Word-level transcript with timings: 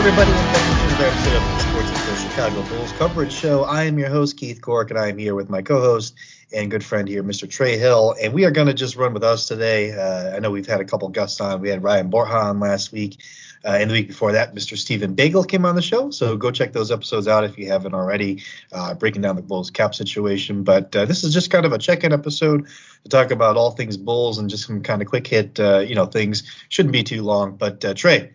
everybody, 0.00 0.30
and 0.30 0.52
welcome 0.54 0.78
to 0.78 0.86
another 0.86 1.04
episode 1.04 1.36
of 1.36 1.42
the 1.42 1.58
Sports 1.58 1.90
Ethos 1.90 2.22
Chicago 2.22 2.62
Bulls 2.70 2.92
coverage 2.92 3.32
show. 3.32 3.64
I 3.64 3.84
am 3.84 3.98
your 3.98 4.08
host, 4.08 4.38
Keith 4.38 4.62
Cork, 4.62 4.88
and 4.88 4.98
I 4.98 5.08
am 5.08 5.18
here 5.18 5.34
with 5.34 5.50
my 5.50 5.60
co-host 5.60 6.14
and 6.54 6.70
good 6.70 6.82
friend 6.82 7.06
here, 7.06 7.22
Mr. 7.22 7.46
Trey 7.46 7.76
Hill. 7.76 8.14
And 8.18 8.32
we 8.32 8.46
are 8.46 8.50
going 8.50 8.66
to 8.66 8.72
just 8.72 8.96
run 8.96 9.12
with 9.12 9.22
us 9.22 9.46
today. 9.46 9.92
Uh, 9.92 10.34
I 10.34 10.38
know 10.38 10.50
we've 10.50 10.66
had 10.66 10.80
a 10.80 10.86
couple 10.86 11.06
guests 11.10 11.38
on. 11.38 11.60
We 11.60 11.68
had 11.68 11.82
Ryan 11.82 12.08
Borja 12.08 12.58
last 12.58 12.92
week. 12.92 13.18
Uh, 13.62 13.76
and 13.78 13.90
the 13.90 13.92
week 13.92 14.08
before 14.08 14.32
that, 14.32 14.54
Mr. 14.54 14.74
Stephen 14.74 15.12
Bagel 15.12 15.44
came 15.44 15.66
on 15.66 15.74
the 15.74 15.82
show. 15.82 16.10
So 16.10 16.34
go 16.34 16.50
check 16.50 16.72
those 16.72 16.90
episodes 16.90 17.28
out 17.28 17.44
if 17.44 17.58
you 17.58 17.68
haven't 17.68 17.92
already, 17.92 18.42
uh, 18.72 18.94
breaking 18.94 19.20
down 19.20 19.36
the 19.36 19.42
Bulls 19.42 19.70
cap 19.70 19.94
situation. 19.94 20.62
But 20.62 20.96
uh, 20.96 21.04
this 21.04 21.24
is 21.24 21.34
just 21.34 21.50
kind 21.50 21.66
of 21.66 21.74
a 21.74 21.78
check-in 21.78 22.14
episode 22.14 22.66
to 23.02 23.08
talk 23.10 23.32
about 23.32 23.58
all 23.58 23.72
things 23.72 23.98
Bulls 23.98 24.38
and 24.38 24.48
just 24.48 24.66
some 24.66 24.82
kind 24.82 25.02
of 25.02 25.08
quick 25.08 25.26
hit, 25.26 25.60
uh, 25.60 25.80
you 25.80 25.94
know, 25.94 26.06
things. 26.06 26.42
Shouldn't 26.70 26.94
be 26.94 27.02
too 27.02 27.22
long. 27.22 27.56
But 27.56 27.84
uh, 27.84 27.92
Trey, 27.92 28.32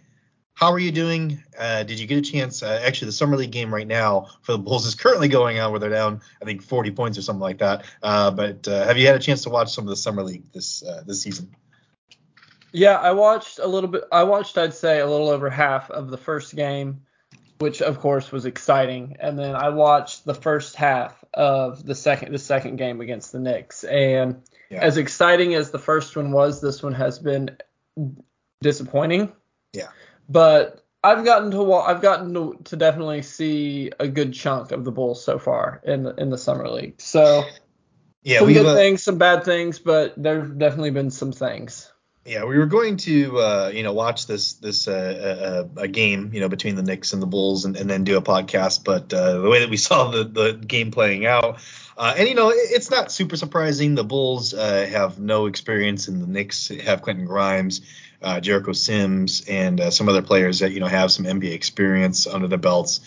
how 0.56 0.72
are 0.72 0.80
you 0.80 0.92
doing? 0.92 1.44
Uh, 1.60 1.84
did 1.84 2.00
you 2.00 2.08
get 2.08 2.18
a 2.18 2.22
chance? 2.22 2.64
Uh, 2.64 2.82
actually, 2.84 3.08
the 3.08 3.12
summer 3.12 3.36
league 3.36 3.52
game 3.52 3.74
right 3.74 3.86
now 3.86 4.30
for 4.42 4.54
the 4.54 4.58
Bulls 4.58 4.86
is 4.86 4.96
currently 4.96 5.28
going 5.28 5.60
on, 5.60 5.72
where 5.72 5.82
they're 5.82 5.90
down, 5.90 6.22
I 6.42 6.46
think, 6.46 6.64
40 6.64 6.92
points 6.92 7.18
or 7.18 7.22
something 7.22 7.42
like 7.42 7.58
that. 7.58 7.86
Uh, 8.02 8.32
but 8.32 8.66
uh, 8.68 8.86
have 8.86 8.98
you 8.98 9.06
had 9.06 9.18
a 9.18 9.20
chance 9.20 9.44
to 9.44 9.50
watch 9.50 9.74
some 9.74 9.84
of 9.84 9.90
the 9.90 9.98
summer 9.98 10.24
league 10.24 10.50
this 10.54 10.82
uh, 10.82 11.04
this 11.06 11.22
season? 11.22 11.54
Yeah, 12.72 12.96
I 12.96 13.12
watched 13.12 13.60
a 13.60 13.68
little 13.68 13.90
bit. 13.90 14.06
I 14.14 14.24
watched, 14.24 14.58
I'd 14.58 14.74
say, 14.74 15.02
a 15.02 15.06
little 15.06 15.30
over 15.30 15.50
half 15.50 15.92
of 15.92 16.10
the 16.10 16.18
first 16.18 16.56
game, 16.56 17.02
which 17.60 17.82
of 17.82 18.00
course 18.00 18.32
was 18.32 18.46
exciting, 18.46 19.18
and 19.20 19.38
then 19.38 19.56
I 19.56 19.70
watched 19.70 20.24
the 20.24 20.34
first 20.34 20.78
half 20.78 21.22
of 21.34 21.86
the 21.86 21.96
second 21.96 22.32
the 22.32 22.40
second 22.40 22.78
game 22.78 23.02
against 23.02 23.34
the 23.34 23.40
Knicks. 23.40 23.84
And 23.84 24.42
yeah. 24.70 24.80
as 24.82 24.96
exciting 24.96 25.54
as 25.54 25.72
the 25.72 25.80
first 25.80 26.16
one 26.16 26.32
was, 26.32 26.62
this 26.62 26.82
one 26.82 26.94
has 26.94 27.20
been 27.20 27.58
disappointing. 28.62 29.34
Yeah 29.74 29.90
but 30.30 30.86
I've 31.04 31.24
gotten 31.24 31.52
to 31.52 31.74
I've 31.74 32.02
gotten 32.02 32.34
to, 32.34 32.58
to 32.64 32.76
definitely 32.76 33.22
see 33.22 33.92
a 34.00 34.08
good 34.08 34.34
chunk 34.34 34.72
of 34.72 34.84
the 34.84 34.92
Bulls 34.92 35.24
so 35.24 35.38
far 35.38 35.82
in 35.84 36.04
the 36.04 36.16
in 36.16 36.30
the 36.32 36.38
summer 36.38 36.68
league. 36.68 37.00
So 37.00 37.44
yeah, 38.24 38.40
some 38.40 38.52
good 38.52 38.66
uh, 38.66 38.74
things, 38.74 39.04
some 39.04 39.20
bad 39.20 39.44
things, 39.44 39.78
but 39.78 40.14
there've 40.18 40.58
definitely 40.58 40.92
been 40.92 41.12
some 41.12 41.32
things. 41.32 41.92
Yeah, 42.26 42.46
we 42.46 42.58
were 42.58 42.66
going 42.66 42.98
to 42.98 43.38
uh, 43.38 43.72
you 43.72 43.84
know 43.84 43.94
watch 43.94 44.26
this 44.26 44.54
this 44.54 44.88
uh, 44.88 45.68
uh, 45.78 45.82
a 45.82 45.88
game 45.88 46.32
you 46.34 46.40
know 46.40 46.50
between 46.50 46.76
the 46.76 46.82
Knicks 46.82 47.14
and 47.14 47.22
the 47.22 47.28
Bulls 47.28 47.66
and, 47.66 47.78
and 47.78 47.88
then 47.88 48.04
do 48.04 48.18
a 48.18 48.22
podcast, 48.22 48.84
but 48.84 49.14
uh, 49.14 49.42
the 49.42 49.50
way 49.50 49.60
that 49.60 49.70
we 49.70 49.78
saw 49.90 50.10
the 50.10 50.24
the 50.24 50.54
game 50.54 50.90
playing 50.90 51.28
out. 51.28 51.60
Uh, 51.96 52.16
and 52.18 52.28
you 52.28 52.34
know 52.34 52.52
it's 52.52 52.90
not 52.90 53.12
super 53.12 53.38
surprising. 53.38 53.94
The 53.94 54.04
Bulls 54.04 54.56
uh, 54.56 54.88
have 54.90 55.20
no 55.20 55.46
experience, 55.46 56.08
and 56.08 56.20
the 56.20 56.28
Knicks 56.28 56.70
have 56.70 57.04
Quentin 57.04 57.26
Grimes 57.26 57.82
uh, 58.26 58.40
Jericho 58.42 58.74
Sims, 58.74 59.44
and 59.48 59.80
uh, 59.80 59.92
some 59.92 60.10
other 60.10 60.22
players 60.22 60.60
that 60.60 60.72
you 60.72 60.80
know 60.80 60.88
have 60.88 61.12
some 61.12 61.26
NBA 61.26 61.54
experience 61.54 62.28
under 62.28 62.48
the 62.48 62.58
belts. 62.58 63.00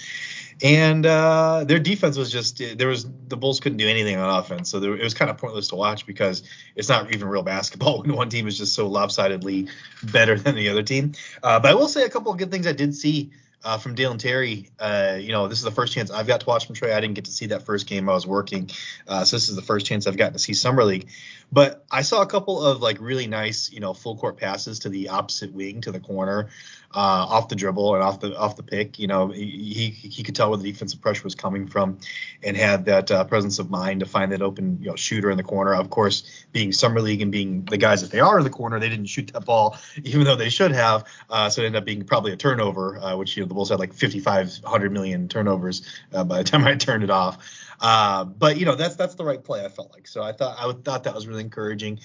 And 0.61 1.07
uh, 1.07 1.65
their 1.65 1.79
defense 1.79 2.17
was 2.17 2.33
just 2.33 2.63
there 2.79 2.89
was 2.89 3.07
the 3.29 3.37
Bulls 3.37 3.61
couldn't 3.61 3.79
do 3.79 3.89
anything 3.89 4.17
on 4.17 4.39
offense, 4.39 4.71
so 4.71 4.81
there, 4.81 4.97
it 4.97 5.03
was 5.03 5.15
kind 5.15 5.31
of 5.31 5.39
pointless 5.39 5.69
to 5.69 5.77
watch 5.77 6.07
because 6.07 6.43
it's 6.75 6.89
not 6.89 7.13
even 7.13 7.29
real 7.29 7.43
basketball 7.43 8.03
when 8.03 8.15
one 8.15 8.29
team 8.29 8.49
is 8.49 8.59
just 8.59 8.75
so 8.75 8.89
lopsidedly 8.89 9.69
better 10.05 10.39
than 10.39 10.55
the 10.55 10.69
other 10.69 10.83
team. 10.83 11.13
Uh, 11.43 11.61
but 11.61 11.71
I 11.71 11.75
will 11.75 11.89
say 11.89 12.05
a 12.05 12.09
couple 12.09 12.33
of 12.33 12.39
good 12.39 12.51
things 12.51 12.67
I 12.67 12.73
did 12.73 12.95
see 12.95 13.31
uh, 13.65 13.79
from 13.79 13.95
Dalen 13.95 14.19
Terry. 14.19 14.71
Uh, 14.79 15.17
you 15.21 15.33
know, 15.33 15.49
this 15.49 15.59
is 15.59 15.65
the 15.65 15.71
first 15.71 15.93
chance 15.93 16.11
I've 16.11 16.27
got 16.27 16.41
to 16.41 16.47
watch 16.47 16.67
from 16.67 16.75
Trey. 16.75 16.93
I 16.93 17.01
didn't 17.01 17.15
get 17.15 17.27
to 17.27 17.31
see 17.31 17.47
that 17.47 17.65
first 17.65 17.87
game. 17.87 18.09
I 18.09 18.15
was 18.15 18.27
working, 18.27 18.71
uh, 19.07 19.25
so 19.25 19.37
this 19.37 19.49
is 19.49 19.57
the 19.57 19.63
first 19.63 19.87
chance 19.87 20.07
I've 20.07 20.17
gotten 20.17 20.35
to 20.35 20.39
see 20.39 20.55
summer 20.55 20.85
league. 20.85 21.09
But 21.51 21.85
I 21.91 22.03
saw 22.03 22.23
a 22.23 22.27
couple 22.27 22.63
of 22.63 22.81
like 22.81 23.01
really 23.01 23.27
nice, 23.27 23.71
you 23.73 23.81
know, 23.81 23.95
full 23.95 24.17
court 24.17 24.37
passes 24.37 24.81
to 24.81 24.89
the 24.89 25.09
opposite 25.09 25.53
wing 25.53 25.81
to 25.83 25.93
the 25.93 26.01
corner 26.01 26.49
uh, 26.95 26.99
off 26.99 27.49
the 27.49 27.55
dribble 27.55 27.95
and 27.95 28.03
off 28.03 28.21
the 28.21 28.37
off 28.37 28.57
the 28.57 28.63
pick. 28.63 28.99
You 28.99 29.07
know, 29.07 29.29
he 29.29 29.91
he 29.91 30.23
could 30.23 30.35
tell 30.35 30.51
where 30.51 30.59
the 30.59 30.71
defensive 30.71 31.01
pressure 31.01 31.25
was 31.25 31.35
coming 31.35 31.67
from, 31.67 31.99
and 32.43 32.57
had 32.57 32.87
that 32.87 33.11
uh, 33.11 33.25
presence 33.25 33.59
of 33.59 33.71
mind 33.71 34.01
to 34.01 34.07
find 34.07 34.33
that 34.33 34.43
open 34.43 34.79
you 34.81 34.89
know 34.89 34.97
shooter 34.97 35.31
in 35.31 35.37
the 35.37 35.43
corner. 35.43 35.75
Of 35.75 35.91
course, 35.91 36.47
being 36.53 36.73
summer 36.73 37.01
league 37.01 37.23
and 37.23 37.31
being 37.31 37.65
the 37.65 37.77
guys 37.77 38.01
that 38.03 38.11
they 38.11 38.21
are 38.21 38.39
in 38.39 38.45
the 38.45 38.51
corner, 38.51 38.81
they 38.81 38.89
didn't 38.89 39.07
shoot 39.07 39.33
that 39.33 39.45
ball 39.45 39.77
even 40.05 40.25
though 40.25 40.37
they 40.37 40.49
should 40.49 40.73
have. 40.73 41.05
Uh, 41.31 41.49
so 41.51 41.63
it 41.63 41.67
ended 41.67 41.81
up 41.81 41.85
being 41.85 42.05
probably 42.05 42.33
a 42.33 42.37
turnover, 42.37 42.99
uh, 42.99 43.17
which 43.17 43.37
you 43.37 43.43
know 43.43 43.49
the 43.49 43.55
Bulls 43.55 43.71
had 43.71 43.79
like 43.79 43.93
55 43.93 44.61
hundred 44.65 44.93
million 44.93 45.29
turnovers 45.29 45.83
uh, 46.13 46.25
by 46.25 46.39
the 46.39 46.45
time 46.45 46.65
I 46.67 46.75
turned 46.75 47.05
it 47.05 47.11
off. 47.11 47.39
Uh, 47.81 48.25
but 48.25 48.59
you 48.59 48.67
know 48.67 48.75
that's 48.75 48.97
that's 48.97 49.15
the 49.15 49.25
right 49.25 49.43
play. 49.43 49.65
I 49.65 49.69
felt 49.69 49.93
like. 49.93 50.07
So 50.09 50.23
I 50.23 50.33
thought 50.33 50.57
I 50.59 50.73
thought 50.83 51.05
that 51.05 51.15
was 51.15 51.27
really 51.27 51.43
encouraging. 51.43 52.01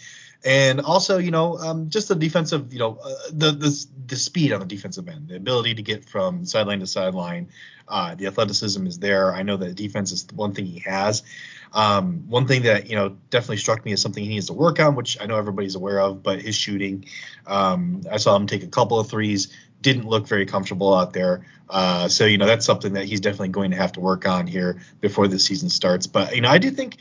And 0.45 0.81
also 0.81 1.19
you 1.19 1.31
know 1.31 1.57
um, 1.57 1.89
just 1.89 2.09
the 2.09 2.15
defensive 2.15 2.73
you 2.73 2.79
know 2.79 2.99
uh, 3.03 3.13
the, 3.31 3.51
the 3.51 3.85
the 4.07 4.15
speed 4.15 4.51
on 4.51 4.59
the 4.59 4.65
defensive 4.65 5.07
end 5.07 5.29
the 5.29 5.37
ability 5.37 5.75
to 5.75 5.81
get 5.81 6.05
from 6.05 6.45
sideline 6.45 6.79
to 6.81 6.87
sideline 6.87 7.49
uh, 7.87 8.15
the 8.15 8.27
athleticism 8.27 8.85
is 8.87 8.99
there. 8.99 9.33
I 9.33 9.43
know 9.43 9.57
that 9.57 9.75
defense 9.75 10.11
is 10.11 10.25
one 10.33 10.53
thing 10.53 10.65
he 10.65 10.79
has. 10.79 11.23
Um, 11.73 12.29
one 12.29 12.45
thing 12.47 12.63
that 12.63 12.89
you 12.89 12.95
know 12.95 13.17
definitely 13.29 13.57
struck 13.57 13.83
me 13.83 13.93
as 13.93 14.01
something 14.01 14.23
he 14.23 14.29
needs 14.29 14.47
to 14.47 14.53
work 14.53 14.79
on 14.79 14.95
which 14.95 15.17
i 15.19 15.25
know 15.25 15.37
everybody's 15.37 15.73
aware 15.73 15.99
of 15.99 16.21
but 16.21 16.39
his 16.41 16.55
shooting. 16.55 17.05
Um, 17.47 18.03
i 18.11 18.17
saw 18.17 18.35
him 18.35 18.45
take 18.45 18.63
a 18.63 18.67
couple 18.67 18.99
of 18.99 19.09
threes 19.09 19.51
didn't 19.83 20.07
look 20.07 20.27
very 20.27 20.45
comfortable 20.45 20.93
out 20.93 21.13
there 21.13 21.45
uh, 21.69 22.07
so 22.07 22.25
you 22.25 22.37
know 22.37 22.47
that's 22.47 22.65
something 22.65 22.93
that 22.93 23.05
he's 23.05 23.21
definitely 23.21 23.49
going 23.49 23.69
to 23.69 23.77
have 23.77 23.91
to 23.91 23.99
work 23.99 24.27
on 24.27 24.47
here 24.47 24.81
before 25.01 25.27
the 25.27 25.37
season 25.37 25.69
starts 25.69 26.07
but 26.07 26.35
you 26.35 26.41
know 26.41 26.49
i 26.49 26.57
do 26.57 26.71
think 26.71 26.97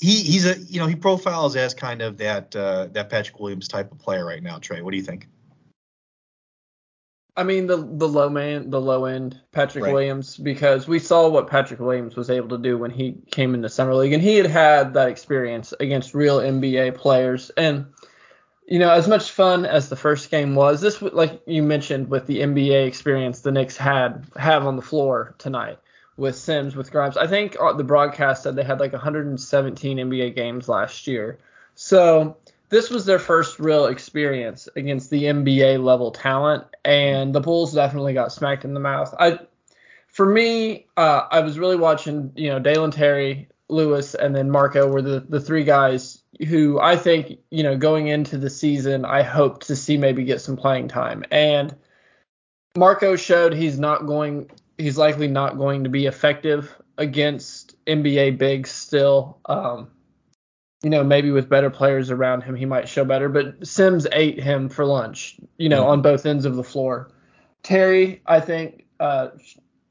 he 0.00 0.22
he's 0.22 0.46
a 0.46 0.58
you 0.58 0.80
know 0.80 0.86
he 0.86 0.96
profiles 0.96 1.56
as 1.56 1.74
kind 1.74 2.02
of 2.02 2.16
that 2.18 2.56
uh, 2.56 2.88
that 2.92 3.10
Patrick 3.10 3.38
Williams 3.38 3.68
type 3.68 3.92
of 3.92 3.98
player 3.98 4.24
right 4.24 4.42
now. 4.42 4.58
Trey, 4.58 4.80
what 4.80 4.92
do 4.92 4.96
you 4.96 5.02
think? 5.02 5.28
I 7.36 7.44
mean 7.44 7.66
the 7.66 7.76
the 7.76 8.08
low 8.08 8.28
man, 8.28 8.70
the 8.70 8.80
low 8.80 9.04
end 9.04 9.38
Patrick 9.52 9.84
right. 9.84 9.92
Williams, 9.92 10.36
because 10.36 10.88
we 10.88 10.98
saw 10.98 11.28
what 11.28 11.48
Patrick 11.48 11.80
Williams 11.80 12.16
was 12.16 12.30
able 12.30 12.48
to 12.48 12.58
do 12.58 12.78
when 12.78 12.90
he 12.90 13.16
came 13.30 13.54
into 13.54 13.68
summer 13.68 13.94
league, 13.94 14.12
and 14.12 14.22
he 14.22 14.36
had 14.36 14.46
had 14.46 14.94
that 14.94 15.08
experience 15.08 15.74
against 15.80 16.14
real 16.14 16.38
NBA 16.38 16.94
players. 16.96 17.50
And 17.50 17.86
you 18.70 18.78
know, 18.78 18.90
as 18.90 19.08
much 19.08 19.32
fun 19.32 19.66
as 19.66 19.88
the 19.88 19.96
first 19.96 20.30
game 20.30 20.54
was, 20.54 20.80
this 20.80 21.02
like 21.02 21.42
you 21.44 21.60
mentioned 21.60 22.08
with 22.08 22.26
the 22.26 22.38
NBA 22.38 22.86
experience 22.86 23.40
the 23.40 23.50
Knicks 23.50 23.76
had 23.76 24.24
have 24.36 24.64
on 24.64 24.76
the 24.76 24.82
floor 24.82 25.34
tonight 25.38 25.78
with 26.16 26.36
Sims, 26.36 26.76
with 26.76 26.92
Grimes. 26.92 27.16
I 27.16 27.26
think 27.26 27.56
uh, 27.60 27.72
the 27.72 27.82
broadcast 27.82 28.44
said 28.44 28.54
they 28.54 28.62
had 28.62 28.78
like 28.78 28.92
117 28.92 29.98
NBA 29.98 30.36
games 30.36 30.68
last 30.68 31.08
year. 31.08 31.38
So 31.74 32.36
this 32.68 32.90
was 32.90 33.04
their 33.06 33.18
first 33.18 33.58
real 33.58 33.86
experience 33.86 34.68
against 34.76 35.10
the 35.10 35.24
NBA 35.24 35.82
level 35.82 36.12
talent, 36.12 36.64
and 36.84 37.34
the 37.34 37.40
Bulls 37.40 37.74
definitely 37.74 38.14
got 38.14 38.32
smacked 38.32 38.64
in 38.64 38.74
the 38.74 38.80
mouth. 38.80 39.12
I, 39.18 39.40
for 40.06 40.26
me, 40.26 40.86
uh, 40.96 41.22
I 41.28 41.40
was 41.40 41.58
really 41.58 41.76
watching, 41.76 42.32
you 42.36 42.50
know, 42.50 42.60
Dalen 42.60 42.92
Terry, 42.92 43.48
Lewis, 43.70 44.14
and 44.14 44.34
then 44.34 44.50
Marko 44.50 44.88
were 44.88 45.02
the 45.02 45.20
the 45.20 45.40
three 45.40 45.64
guys 45.64 46.22
who 46.48 46.80
I 46.80 46.96
think, 46.96 47.38
you 47.50 47.62
know, 47.62 47.76
going 47.76 48.08
into 48.08 48.38
the 48.38 48.50
season, 48.50 49.04
I 49.04 49.22
hoped 49.22 49.66
to 49.66 49.76
see 49.76 49.96
maybe 49.96 50.24
get 50.24 50.40
some 50.40 50.56
playing 50.56 50.88
time. 50.88 51.24
And 51.30 51.74
Marko 52.76 53.16
showed 53.16 53.52
he's 53.52 53.78
not 53.78 54.06
going 54.06 54.50
he's 54.78 54.96
likely 54.96 55.28
not 55.28 55.58
going 55.58 55.84
to 55.84 55.90
be 55.90 56.06
effective 56.06 56.74
against 56.98 57.74
NBA 57.86 58.38
bigs 58.38 58.70
still. 58.70 59.38
Um, 59.46 59.90
you 60.82 60.88
know, 60.88 61.04
maybe 61.04 61.30
with 61.30 61.48
better 61.48 61.68
players 61.68 62.10
around 62.10 62.42
him, 62.42 62.54
he 62.54 62.64
might 62.64 62.88
show 62.88 63.04
better. 63.04 63.28
But 63.28 63.66
Sims 63.66 64.06
ate 64.12 64.40
him 64.40 64.68
for 64.68 64.86
lunch, 64.86 65.38
you 65.58 65.68
know, 65.68 65.82
mm-hmm. 65.82 65.90
on 65.90 66.02
both 66.02 66.24
ends 66.24 66.46
of 66.46 66.56
the 66.56 66.64
floor. 66.64 67.10
Terry, 67.62 68.22
I 68.26 68.40
think 68.40 68.86
uh, 68.98 69.28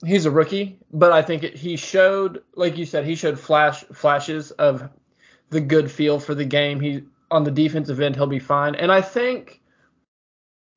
he's 0.05 0.25
a 0.25 0.31
rookie, 0.31 0.79
but 0.91 1.11
I 1.11 1.21
think 1.21 1.43
it, 1.43 1.55
he 1.55 1.75
showed, 1.75 2.43
like 2.55 2.77
you 2.77 2.85
said, 2.85 3.05
he 3.05 3.15
showed 3.15 3.39
flash 3.39 3.83
flashes 3.85 4.51
of 4.51 4.89
the 5.49 5.61
good 5.61 5.91
feel 5.91 6.19
for 6.19 6.35
the 6.35 6.45
game. 6.45 6.79
He 6.79 7.03
on 7.31 7.43
the 7.43 7.51
defensive 7.51 7.99
end, 7.99 8.15
he'll 8.15 8.27
be 8.27 8.39
fine. 8.39 8.75
And 8.75 8.91
I 8.91 9.01
think 9.01 9.61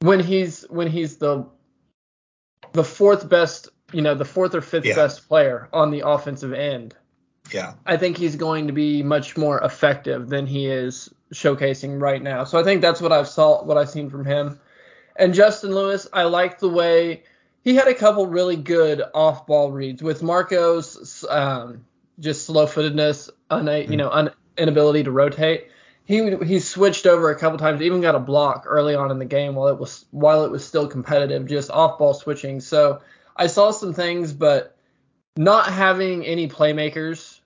when 0.01 0.21
he's 0.21 0.63
when 0.69 0.89
he's 0.89 1.17
the 1.17 1.47
the 2.73 2.85
fourth 2.85 3.29
best 3.29 3.69
you 3.93 4.03
know, 4.03 4.15
the 4.15 4.25
fourth 4.25 4.55
or 4.55 4.61
fifth 4.61 4.87
yeah. 4.87 4.95
best 4.95 5.29
player 5.29 5.69
on 5.73 5.91
the 5.91 6.07
offensive 6.07 6.53
end. 6.53 6.95
Yeah. 7.53 7.75
I 7.87 7.97
think 7.97 8.17
he's 8.17 8.37
going 8.37 8.67
to 8.67 8.73
be 8.73 9.03
much 9.03 9.37
more 9.37 9.61
effective 9.61 10.29
than 10.29 10.47
he 10.47 10.67
is 10.67 11.13
showcasing 11.35 12.01
right 12.01 12.23
now. 12.23 12.45
So 12.45 12.59
I 12.59 12.65
think 12.65 12.81
that's 12.81 13.01
what 13.01 13.13
I've 13.13 13.29
saw 13.29 13.63
what 13.65 13.77
I've 13.77 13.91
seen 13.91 14.09
from 14.09 14.25
him. 14.25 14.59
And 15.17 15.35
Justin 15.35 15.75
Lewis, 15.75 16.09
I 16.13 16.25
like 16.25 16.59
the 16.59 16.69
way 16.69 17.25
he 17.63 17.75
had 17.75 17.89
a 17.89 17.95
couple 17.95 18.27
really 18.27 18.57
good 18.57 19.03
off-ball 19.15 19.71
reads 19.73 20.03
with 20.03 20.23
Marko's 20.23 21.25
um, 21.29 21.85
just 22.19 22.47
slow-footedness, 22.47 23.31
una, 23.53 23.71
mm-hmm. 23.71 23.91
you 23.91 23.97
know, 23.97 24.11
un, 24.11 24.31
inability 24.59 25.05
to 25.05 25.11
rotate. 25.11 25.69
He 26.05 26.37
he 26.39 26.59
switched 26.59 27.07
over 27.07 27.31
a 27.31 27.39
couple 27.39 27.59
times, 27.59 27.81
even 27.81 28.01
got 28.01 28.17
a 28.17 28.21
block 28.21 28.65
early 28.67 28.95
on 28.95 29.13
in 29.13 29.19
the 29.19 29.25
game 29.25 29.55
while 29.55 29.69
it 29.69 29.79
was 29.79 30.05
while 30.11 30.45
it 30.45 30.51
was 30.51 30.65
still 30.65 30.89
competitive, 30.89 31.47
just 31.47 31.71
off-ball 31.71 32.15
switching. 32.15 32.61
So 32.61 33.01
I 33.37 33.47
saw 33.47 33.71
some 33.71 33.95
things, 33.95 34.33
but 34.33 34.77
not 35.37 35.67
having 35.67 36.27
any 36.27 36.49
playmakers 36.49 37.39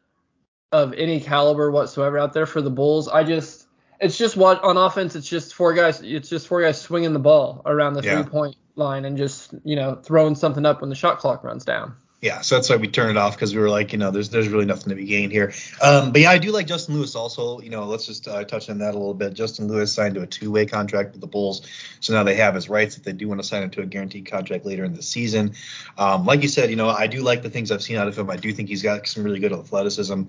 of 0.73 0.95
any 0.95 1.21
caliber 1.21 1.71
whatsoever 1.71 2.19
out 2.19 2.33
there 2.33 2.47
for 2.47 2.63
the 2.63 2.71
Bulls, 2.71 3.09
I 3.09 3.25
just 3.25 3.67
it's 4.01 4.17
just 4.17 4.37
what 4.37 4.63
on 4.65 4.77
offense. 4.77 5.17
It's 5.17 5.29
just 5.29 5.55
four 5.55 5.75
guys. 5.75 6.01
It's 6.03 6.29
just 6.29 6.49
four 6.49 6.63
guys 6.63 6.81
swinging 6.81 7.13
the 7.13 7.19
ball 7.19 7.63
around 7.67 7.95
the 7.95 8.03
Yeah. 8.03 8.23
three 8.23 8.31
point 8.31 8.57
line 8.77 9.05
and 9.05 9.17
just 9.17 9.55
you 9.65 9.77
know 9.77 9.97
throwing 10.03 10.35
something 10.35 10.65
up 10.67 10.81
when 10.81 10.91
the 10.91 10.97
shot 10.97 11.19
clock 11.19 11.43
runs 11.43 11.65
down. 11.65 11.97
Yeah, 12.23 12.41
so 12.41 12.55
that's 12.55 12.71
why 12.71 12.77
we 12.77 12.89
turned 12.89 13.11
it 13.11 13.19
off 13.19 13.35
because 13.35 13.55
we 13.55 13.61
were 13.61 13.69
like, 13.69 13.93
you 13.93 13.99
know, 13.99 14.11
there's 14.11 14.31
there's 14.31 14.49
really 14.49 14.65
nothing 14.65 14.89
to 14.89 14.95
be 14.95 15.05
gained 15.05 15.33
here. 15.33 15.53
Um, 15.83 16.13
but 16.13 16.23
yeah, 16.23 16.31
I 16.31 16.39
do 16.39 16.51
like 16.51 16.67
Justin 16.67 16.95
Lewis 16.95 17.15
also. 17.15 17.61
You 17.61 17.69
know, 17.69 17.85
let's 17.85 18.07
just 18.07 18.27
uh, 18.27 18.43
touch 18.45 18.71
on 18.71 18.79
that 18.79 18.95
a 18.95 18.99
little 18.99 19.13
bit. 19.13 19.35
Justin 19.35 19.69
Lewis 19.69 19.93
signed 19.93 20.15
to 20.15 20.23
a 20.23 20.27
two-way 20.27 20.65
contract 20.65 21.13
with 21.13 21.21
the 21.21 21.27
Bulls, 21.27 21.67
so 22.01 22.15
now 22.15 22.23
they 22.23 22.35
have 22.37 22.55
his 22.55 22.71
rights 22.71 22.97
if 22.97 23.03
they 23.03 23.13
do 23.13 23.29
want 23.29 23.43
to 23.43 23.47
sign 23.47 23.63
him 23.63 23.71
to 23.71 23.83
a 23.83 23.87
guaranteed 23.87 24.25
contract 24.31 24.65
later 24.65 24.83
in 24.83 24.95
the 24.95 25.03
season. 25.03 25.53
Um, 25.99 26.25
like 26.25 26.41
you 26.41 26.49
said, 26.49 26.71
you 26.71 26.77
know, 26.77 26.89
I 26.89 27.07
do 27.07 27.21
like 27.21 27.43
the 27.43 27.51
things 27.51 27.71
I've 27.71 27.83
seen 27.83 27.99
out 27.99 28.09
of 28.09 28.17
him. 28.17 28.31
I 28.31 28.37
do 28.37 28.51
think 28.51 28.71
he's 28.71 28.83
got 28.83 29.07
some 29.07 29.23
really 29.23 29.39
good 29.39 29.53
athleticism. 29.53 30.23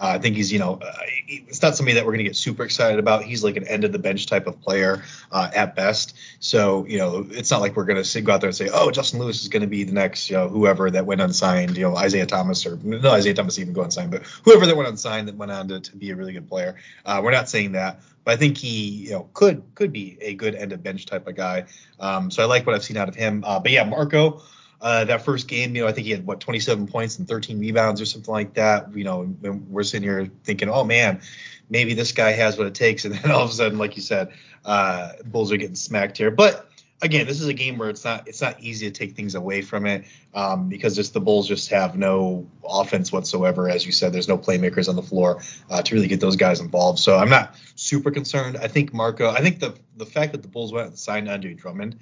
Uh, 0.00 0.06
I 0.06 0.18
think 0.18 0.36
he's, 0.36 0.50
you 0.50 0.58
know, 0.58 0.78
uh, 0.80 0.92
it's 1.28 1.60
not 1.60 1.76
somebody 1.76 1.94
that 1.96 2.06
we're 2.06 2.12
going 2.12 2.24
to 2.24 2.30
get 2.30 2.36
super 2.36 2.64
excited 2.64 2.98
about. 2.98 3.22
He's 3.22 3.44
like 3.44 3.58
an 3.58 3.68
end 3.68 3.84
of 3.84 3.92
the 3.92 3.98
bench 3.98 4.26
type 4.26 4.46
of 4.46 4.58
player 4.62 5.04
uh, 5.30 5.50
at 5.54 5.76
best. 5.76 6.16
So, 6.40 6.86
you 6.86 6.96
know, 6.96 7.26
it's 7.30 7.50
not 7.50 7.60
like 7.60 7.76
we're 7.76 7.84
going 7.84 8.02
to 8.02 8.20
go 8.22 8.32
out 8.32 8.40
there 8.40 8.48
and 8.48 8.56
say, 8.56 8.70
oh, 8.72 8.90
Justin 8.90 9.20
Lewis 9.20 9.42
is 9.42 9.48
going 9.48 9.60
to 9.60 9.68
be 9.68 9.84
the 9.84 9.92
next, 9.92 10.30
you 10.30 10.36
know, 10.36 10.48
whoever 10.48 10.90
that 10.90 11.04
went 11.04 11.20
unsigned, 11.34 11.76
you 11.76 11.82
know, 11.82 11.96
Isaiah 11.96 12.26
Thomas 12.26 12.64
or 12.64 12.78
no 12.82 13.10
Isaiah 13.10 13.34
Thomas 13.34 13.58
even 13.58 13.72
go 13.72 13.82
unsigned, 13.82 14.12
but 14.12 14.22
whoever 14.44 14.66
that 14.66 14.76
went 14.76 14.88
unsigned 14.88 15.26
that 15.26 15.36
went 15.36 15.50
on 15.50 15.66
to, 15.68 15.80
to 15.80 15.96
be 15.96 16.10
a 16.10 16.16
really 16.16 16.32
good 16.32 16.48
player. 16.48 16.76
Uh, 17.04 17.20
we're 17.22 17.32
not 17.32 17.48
saying 17.48 17.72
that, 17.72 18.00
but 18.22 18.34
I 18.34 18.36
think 18.36 18.56
he, 18.56 19.06
you 19.06 19.10
know, 19.10 19.28
could 19.34 19.62
could 19.74 19.92
be 19.92 20.16
a 20.20 20.34
good 20.34 20.54
end 20.54 20.72
of 20.72 20.82
bench 20.82 21.06
type 21.06 21.26
of 21.26 21.34
guy. 21.34 21.64
Um, 21.98 22.30
so 22.30 22.42
I 22.42 22.46
like 22.46 22.66
what 22.66 22.74
I've 22.76 22.84
seen 22.84 22.96
out 22.96 23.08
of 23.08 23.16
him. 23.16 23.42
Uh, 23.44 23.58
but 23.58 23.72
yeah, 23.72 23.84
Marko. 23.84 24.42
Uh, 24.80 25.02
that 25.02 25.22
first 25.22 25.48
game, 25.48 25.74
you 25.74 25.80
know, 25.80 25.88
I 25.88 25.92
think 25.92 26.04
he 26.04 26.10
had 26.10 26.26
what 26.26 26.40
27 26.40 26.86
points 26.86 27.18
and 27.18 27.26
13 27.26 27.58
rebounds 27.58 28.02
or 28.02 28.04
something 28.04 28.32
like 28.32 28.52
that. 28.54 28.94
You 28.94 29.04
know, 29.04 29.22
and 29.22 29.70
we're 29.70 29.82
sitting 29.82 30.06
here 30.06 30.30
thinking, 30.42 30.68
oh 30.68 30.84
man, 30.84 31.22
maybe 31.70 31.94
this 31.94 32.12
guy 32.12 32.32
has 32.32 32.58
what 32.58 32.66
it 32.66 32.74
takes, 32.74 33.04
and 33.06 33.14
then 33.14 33.30
all 33.30 33.42
of 33.42 33.50
a 33.50 33.52
sudden, 33.54 33.78
like 33.78 33.96
you 33.96 34.02
said, 34.02 34.32
uh, 34.64 35.12
Bulls 35.24 35.50
are 35.52 35.56
getting 35.56 35.74
smacked 35.74 36.18
here. 36.18 36.30
But 36.30 36.68
again, 37.04 37.26
this 37.26 37.40
is 37.40 37.46
a 37.46 37.52
game 37.52 37.78
where 37.78 37.90
it's 37.90 38.04
not 38.04 38.26
it's 38.26 38.40
not 38.40 38.58
easy 38.60 38.90
to 38.90 38.92
take 38.92 39.14
things 39.14 39.34
away 39.34 39.62
from 39.62 39.86
it 39.86 40.04
um, 40.34 40.68
because 40.68 40.96
just 40.96 41.12
the 41.12 41.20
Bulls 41.20 41.46
just 41.46 41.70
have 41.70 41.96
no 41.96 42.46
offense 42.66 43.12
whatsoever. 43.12 43.68
As 43.68 43.86
you 43.86 43.92
said, 43.92 44.12
there's 44.12 44.26
no 44.26 44.38
playmakers 44.38 44.88
on 44.88 44.96
the 44.96 45.02
floor 45.02 45.42
uh, 45.70 45.82
to 45.82 45.94
really 45.94 46.08
get 46.08 46.20
those 46.20 46.36
guys 46.36 46.60
involved. 46.60 46.98
So 46.98 47.16
I'm 47.16 47.28
not 47.28 47.54
super 47.76 48.10
concerned. 48.10 48.56
I 48.56 48.68
think 48.68 48.92
Marko. 48.92 49.30
I 49.30 49.40
think 49.40 49.60
the 49.60 49.74
the 49.96 50.06
fact 50.06 50.32
that 50.32 50.42
the 50.42 50.48
Bulls 50.48 50.72
went 50.72 50.88
and 50.88 50.98
signed 50.98 51.28
Andre 51.28 51.54
Drummond 51.54 51.96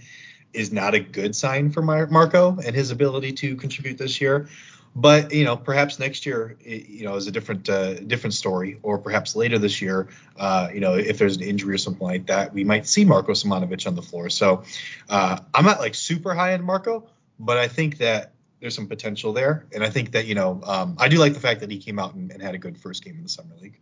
is 0.53 0.73
not 0.73 0.95
a 0.95 1.01
good 1.01 1.35
sign 1.35 1.71
for 1.71 1.83
Mar- 1.83 2.07
Marko 2.07 2.59
and 2.65 2.75
his 2.75 2.91
ability 2.91 3.33
to 3.33 3.57
contribute 3.57 3.99
this 3.99 4.21
year. 4.21 4.49
But 4.95 5.33
you 5.33 5.45
know, 5.45 5.57
perhaps 5.57 5.99
next 5.99 6.27
year, 6.27 6.57
you 6.61 7.05
know, 7.05 7.15
is 7.17 7.27
a 7.27 7.31
different 7.31 7.69
uh, 7.69 7.95
different 7.95 8.35
story, 8.35 8.79
or 8.83 8.99
perhaps 8.99 9.35
later 9.35 9.59
this 9.59 9.81
year, 9.81 10.09
uh, 10.37 10.69
you 10.73 10.81
know, 10.81 10.95
if 10.95 11.17
there's 11.17 11.37
an 11.37 11.43
injury 11.43 11.75
or 11.75 11.79
something 11.79 12.07
like 12.07 12.27
that, 12.27 12.53
we 12.53 12.63
might 12.63 12.87
see 12.87 13.05
Marko 13.05 13.33
Simonovic 13.33 13.87
on 13.87 13.95
the 13.95 14.03
floor. 14.03 14.29
So 14.29 14.65
uh, 15.09 15.39
I'm 15.55 15.65
not 15.65 15.81
like 15.81 15.95
super 15.95 16.35
high 16.35 16.53
on 16.53 16.63
Marko, 16.63 17.09
but 17.39 17.57
I 17.57 17.69
think 17.69 17.99
that 17.99 18.33
there's 18.61 18.75
some 18.75 18.87
potential 18.87 19.33
there, 19.33 19.67
and 19.73 19.83
I 19.83 19.89
think 19.89 20.13
that 20.13 20.27
you 20.27 20.35
know, 20.35 20.61
um, 20.63 20.97
I 20.99 21.09
do 21.09 21.17
like 21.17 21.33
the 21.33 21.41
fact 21.41 21.61
that 21.61 21.71
he 21.71 21.79
came 21.79 21.99
out 21.99 22.15
and, 22.15 22.31
and 22.31 22.43
had 22.43 22.55
a 22.55 22.59
good 22.59 22.77
first 22.77 23.03
game 23.03 23.17
in 23.17 23.23
the 23.23 23.31
summer 23.31 23.55
league. 23.63 23.79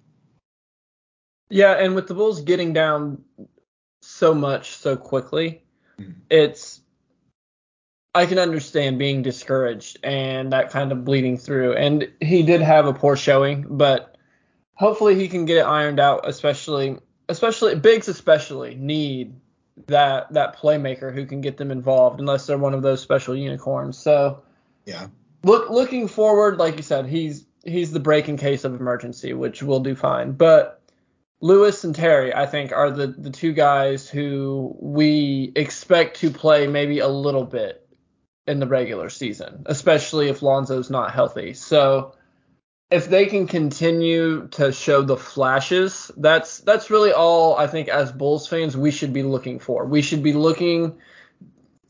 Yeah, 1.49 1.73
and 1.73 1.97
with 1.97 2.07
the 2.07 2.15
Bulls 2.15 2.41
getting 2.43 2.73
down 2.73 3.25
so 4.01 4.33
much 4.33 4.77
so 4.77 4.97
quickly, 4.97 5.63
Mhm. 5.99 6.15
it's 6.31 6.81
I 8.15 8.27
can 8.27 8.39
understand 8.39 8.99
being 8.99 9.23
discouraged 9.23 9.99
and 10.03 10.53
that 10.53 10.71
kind 10.71 10.91
of 10.91 11.05
bleeding 11.05 11.39
through. 11.39 11.75
And 11.75 12.11
he 12.21 12.43
did 12.43 12.61
have 12.61 12.87
a 12.87 12.93
poor 12.93 13.17
showing, 13.17 13.67
but 13.69 14.17
hopefully 14.75 15.15
he 15.15 15.29
can 15.29 15.45
get 15.45 15.59
it 15.59 15.67
ironed 15.67 16.01
out. 16.01 16.29
Especially, 16.29 16.99
especially 17.29 17.77
bigs, 17.77 18.09
especially 18.09 18.75
need 18.75 19.35
that 19.87 20.33
that 20.33 20.59
playmaker 20.59 21.15
who 21.15 21.25
can 21.25 21.41
get 21.41 21.57
them 21.57 21.71
involved, 21.71 22.21
unless 22.21 22.47
they're 22.47 22.59
one 22.59 22.75
of 22.75 22.83
those 22.83 23.01
special 23.01 23.37
unicorns. 23.37 23.97
So 23.97 24.43
Yeah. 24.87 25.07
look 25.45 25.71
looking 25.71 26.09
forward, 26.09 26.59
like 26.59 26.77
you 26.77 26.83
said, 26.83 27.07
he's 27.07 27.47
he's 27.65 27.93
the 27.93 28.01
break 28.01 28.29
in 28.29 28.37
case 28.37 28.65
of 28.65 28.75
emergency, 28.75 29.35
which 29.35 29.63
will 29.63 29.81
do 29.81 29.95
fine. 29.95 30.33
But 30.33 30.83
Lewis 31.41 31.85
and 31.85 31.95
Terry, 31.95 32.35
I 32.35 32.47
think, 32.47 32.73
are 32.73 32.91
the 32.91 33.07
the 33.07 33.31
two 33.31 33.53
guys 33.53 34.09
who 34.09 34.77
we 34.81 35.53
expect 35.55 36.19
to 36.21 36.31
play 36.31 36.67
maybe 36.67 36.99
a 36.99 37.09
little 37.09 37.45
bit 37.45 37.87
in 38.47 38.59
the 38.59 38.67
regular 38.67 39.09
season, 39.09 39.63
especially 39.67 40.29
if 40.29 40.43
Lonzo's 40.43 40.91
not 40.91 41.13
healthy. 41.13 41.55
So 41.55 42.15
if 42.91 43.09
they 43.09 43.27
can 43.27 43.47
continue 43.47 44.49
to 44.49 44.73
show 44.73 45.03
the 45.03 45.17
flashes, 45.17 46.11
that's 46.17 46.59
that's 46.59 46.91
really 46.91 47.13
all 47.13 47.57
I 47.57 47.67
think 47.67 47.89
as 47.89 48.11
Bulls 48.11 48.49
fans 48.49 48.77
we 48.77 48.91
should 48.91 49.13
be 49.13 49.23
looking 49.23 49.59
for. 49.59 49.85
We 49.85 50.03
should 50.03 50.23
be 50.23 50.33
looking 50.33 50.99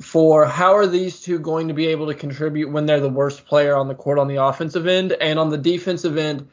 for 0.03 0.47
how 0.47 0.77
are 0.77 0.87
these 0.87 1.21
two 1.21 1.39
going 1.39 1.69
to 1.69 1.75
be 1.75 1.89
able 1.89 2.07
to 2.07 2.15
contribute 2.15 2.71
when 2.71 2.87
they're 2.87 3.01
the 3.01 3.09
worst 3.09 3.47
player 3.47 3.77
on 3.77 3.89
the 3.89 3.95
court 3.95 4.19
on 4.19 4.29
the 4.29 4.43
offensive 4.43 4.87
end 4.87 5.13
and 5.13 5.39
on 5.39 5.51
the 5.51 5.59
defensive 5.59 6.17
end 6.17 6.49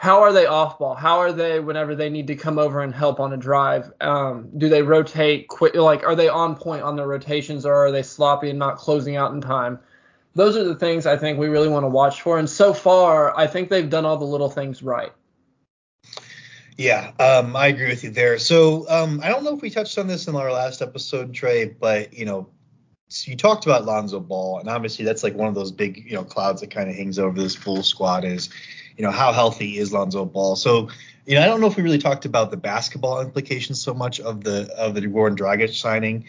how 0.00 0.22
are 0.22 0.32
they 0.32 0.46
off 0.46 0.78
ball 0.78 0.94
how 0.94 1.18
are 1.18 1.30
they 1.30 1.60
whenever 1.60 1.94
they 1.94 2.08
need 2.08 2.26
to 2.26 2.34
come 2.34 2.58
over 2.58 2.80
and 2.80 2.94
help 2.94 3.20
on 3.20 3.34
a 3.34 3.36
drive? 3.36 3.92
Um, 4.00 4.48
do 4.56 4.70
they 4.70 4.80
rotate 4.80 5.48
quick 5.48 5.74
like 5.74 6.04
are 6.04 6.16
they 6.16 6.30
on 6.30 6.56
point 6.56 6.82
on 6.82 6.96
their 6.96 7.06
rotations 7.06 7.66
or 7.66 7.74
are 7.74 7.92
they 7.92 8.02
sloppy 8.02 8.48
and 8.48 8.58
not 8.58 8.78
closing 8.78 9.16
out 9.16 9.34
in 9.34 9.42
time? 9.42 9.78
Those 10.34 10.56
are 10.56 10.64
the 10.64 10.74
things 10.74 11.04
i 11.04 11.18
think 11.18 11.38
we 11.38 11.48
really 11.48 11.68
want 11.68 11.84
to 11.84 11.88
watch 11.88 12.22
for 12.22 12.38
and 12.38 12.48
so 12.48 12.72
far 12.72 13.36
i 13.36 13.46
think 13.46 13.68
they've 13.68 13.90
done 13.90 14.06
all 14.06 14.16
the 14.16 14.24
little 14.24 14.48
things 14.48 14.82
right. 14.82 15.12
Yeah, 16.78 17.12
um, 17.18 17.54
I 17.56 17.66
agree 17.66 17.88
with 17.88 18.02
you 18.04 18.08
there. 18.08 18.38
So 18.38 18.88
um, 18.88 19.20
I 19.22 19.28
don't 19.28 19.44
know 19.44 19.54
if 19.54 19.60
we 19.60 19.68
touched 19.68 19.98
on 19.98 20.06
this 20.06 20.28
in 20.28 20.34
our 20.34 20.50
last 20.50 20.80
episode, 20.80 21.34
Trey, 21.34 21.66
but 21.66 22.14
you 22.14 22.24
know, 22.24 22.48
you 23.24 23.36
talked 23.36 23.66
about 23.66 23.84
Lonzo 23.84 24.18
Ball, 24.18 24.60
and 24.60 24.68
obviously 24.70 25.04
that's 25.04 25.22
like 25.22 25.34
one 25.34 25.48
of 25.48 25.54
those 25.54 25.72
big 25.72 25.98
you 26.06 26.14
know 26.14 26.24
clouds 26.24 26.62
that 26.62 26.70
kind 26.70 26.88
of 26.88 26.96
hangs 26.96 27.18
over 27.18 27.38
this 27.38 27.54
full 27.54 27.82
squad 27.82 28.24
is, 28.24 28.48
you 29.00 29.06
know, 29.06 29.10
how 29.10 29.32
healthy 29.32 29.78
is 29.78 29.94
Lonzo 29.94 30.26
Ball? 30.26 30.56
So 30.56 30.90
you 31.24 31.34
know, 31.34 31.40
I 31.40 31.46
don't 31.46 31.62
know 31.62 31.68
if 31.68 31.76
we 31.78 31.82
really 31.82 31.96
talked 31.96 32.26
about 32.26 32.50
the 32.50 32.58
basketball 32.58 33.22
implications 33.22 33.80
so 33.80 33.94
much 33.94 34.20
of 34.20 34.44
the 34.44 34.70
of 34.76 34.94
the 34.94 35.00
Goran 35.00 35.38
Dragic 35.38 35.74
signing. 35.74 36.26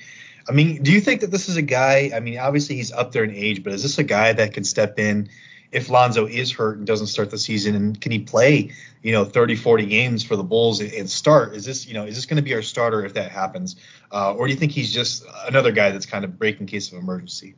I 0.48 0.54
mean, 0.54 0.82
do 0.82 0.94
you 0.94 1.02
think 1.02 1.20
that 1.20 1.32
this 1.32 1.50
is 1.50 1.58
a 1.58 1.62
guy? 1.62 2.12
I 2.16 2.22
mean, 2.22 2.40
obviously 2.40 2.78
he's 2.78 2.94
up 2.94 3.12
there 3.12 3.26
in 3.26 3.36
age, 3.36 3.62
but 3.62 3.74
is 3.74 3.84
this 3.84 3.98
a 3.98 4.06
guy 4.06 4.32
that 4.32 4.54
can 4.54 4.64
step 4.64 4.98
in 5.00 5.28
if 5.74 5.90
Lonzo 5.90 6.28
is 6.28 6.50
hurt 6.50 6.78
and 6.78 6.88
doesn't 6.88 7.08
start 7.08 7.30
the 7.30 7.38
season? 7.38 7.76
And 7.76 8.00
can 8.00 8.14
he 8.14 8.20
play, 8.20 8.72
you 9.04 9.12
know, 9.12 9.26
30, 9.26 9.58
40 9.58 9.86
games 9.88 10.24
for 10.24 10.38
the 10.38 10.44
Bulls 10.44 10.80
and, 10.80 11.10
start? 11.10 11.54
Is 11.56 11.66
this, 11.66 11.86
you 11.86 11.94
know, 11.94 12.06
is 12.06 12.16
this 12.16 12.26
going 12.26 12.38
to 12.38 12.42
be 12.42 12.54
our 12.54 12.62
starter 12.62 13.04
if 13.04 13.14
that 13.16 13.32
happens? 13.32 13.76
Uh, 14.14 14.34
or 14.34 14.48
do 14.48 14.54
you 14.54 14.60
think 14.60 14.72
he's 14.72 14.94
just 14.94 15.26
another 15.46 15.74
guy 15.74 15.92
that's 15.92 16.06
kind 16.06 16.24
of 16.24 16.40
break 16.40 16.62
in 16.62 16.68
case 16.68 16.90
of 16.90 16.98
emergency? 16.98 17.54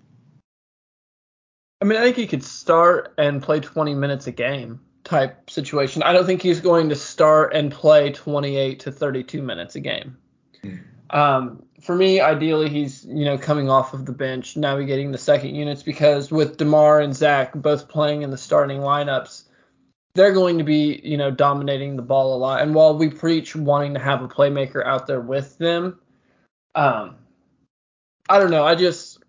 i 1.82 1.86
mean 1.86 1.98
i 1.98 2.01
think 2.01 2.15
he 2.15 2.25
could 2.25 2.43
start 2.43 3.13
and 3.17 3.43
play 3.43 3.60
20 3.60 3.93
minutes 3.93 4.25
a 4.27 4.32
game 4.32 4.79
type 5.03 5.50
situation 5.50 6.01
i 6.03 6.13
don't 6.13 6.25
think 6.25 6.41
he's 6.41 6.62
going 6.62 6.89
to 6.89 6.95
start 6.95 7.53
and 7.53 7.72
play 7.72 8.12
28 8.12 8.79
to 8.79 8.91
32 8.91 9.41
minutes 9.41 9.75
a 9.75 9.79
game 9.79 10.17
Hmm. 10.63 10.75
Um, 11.10 11.63
for 11.81 11.95
me, 11.95 12.22
ideally, 12.22 12.69
he's 12.69 13.05
you 13.05 13.25
know 13.25 13.38
coming 13.38 13.69
off 13.69 13.93
of 13.93 14.05
the 14.05 14.12
bench, 14.12 14.57
navigating 14.57 15.12
the 15.12 15.17
second 15.17 15.55
units 15.55 15.83
because 15.83 16.31
with 16.31 16.57
Demar 16.57 17.01
and 17.01 17.15
Zach 17.15 17.53
both 17.53 17.88
playing 17.88 18.24
in 18.24 18.31
the 18.31 18.38
starting 18.38 18.79
lineups, 18.79 19.43
they're 20.15 20.33
going 20.33 20.57
to 20.57 20.63
be 20.63 21.01
you 21.03 21.17
know 21.17 21.29
dominating 21.29 21.95
the 21.95 22.01
ball 22.01 22.36
a 22.36 22.38
lot. 22.38 22.62
And 22.62 22.74
while 22.74 22.98
we 22.98 23.10
preach 23.10 23.55
wanting 23.55 23.93
to 23.93 24.00
have 24.00 24.24
a 24.24 24.27
playmaker 24.27 24.86
out 24.86 25.05
there 25.05 25.22
with 25.22 25.57
them, 25.57 26.00
um, 26.74 27.17
I 28.29 28.39
don't 28.39 28.51
know. 28.51 28.65
I 28.65 28.75
just 28.75 29.23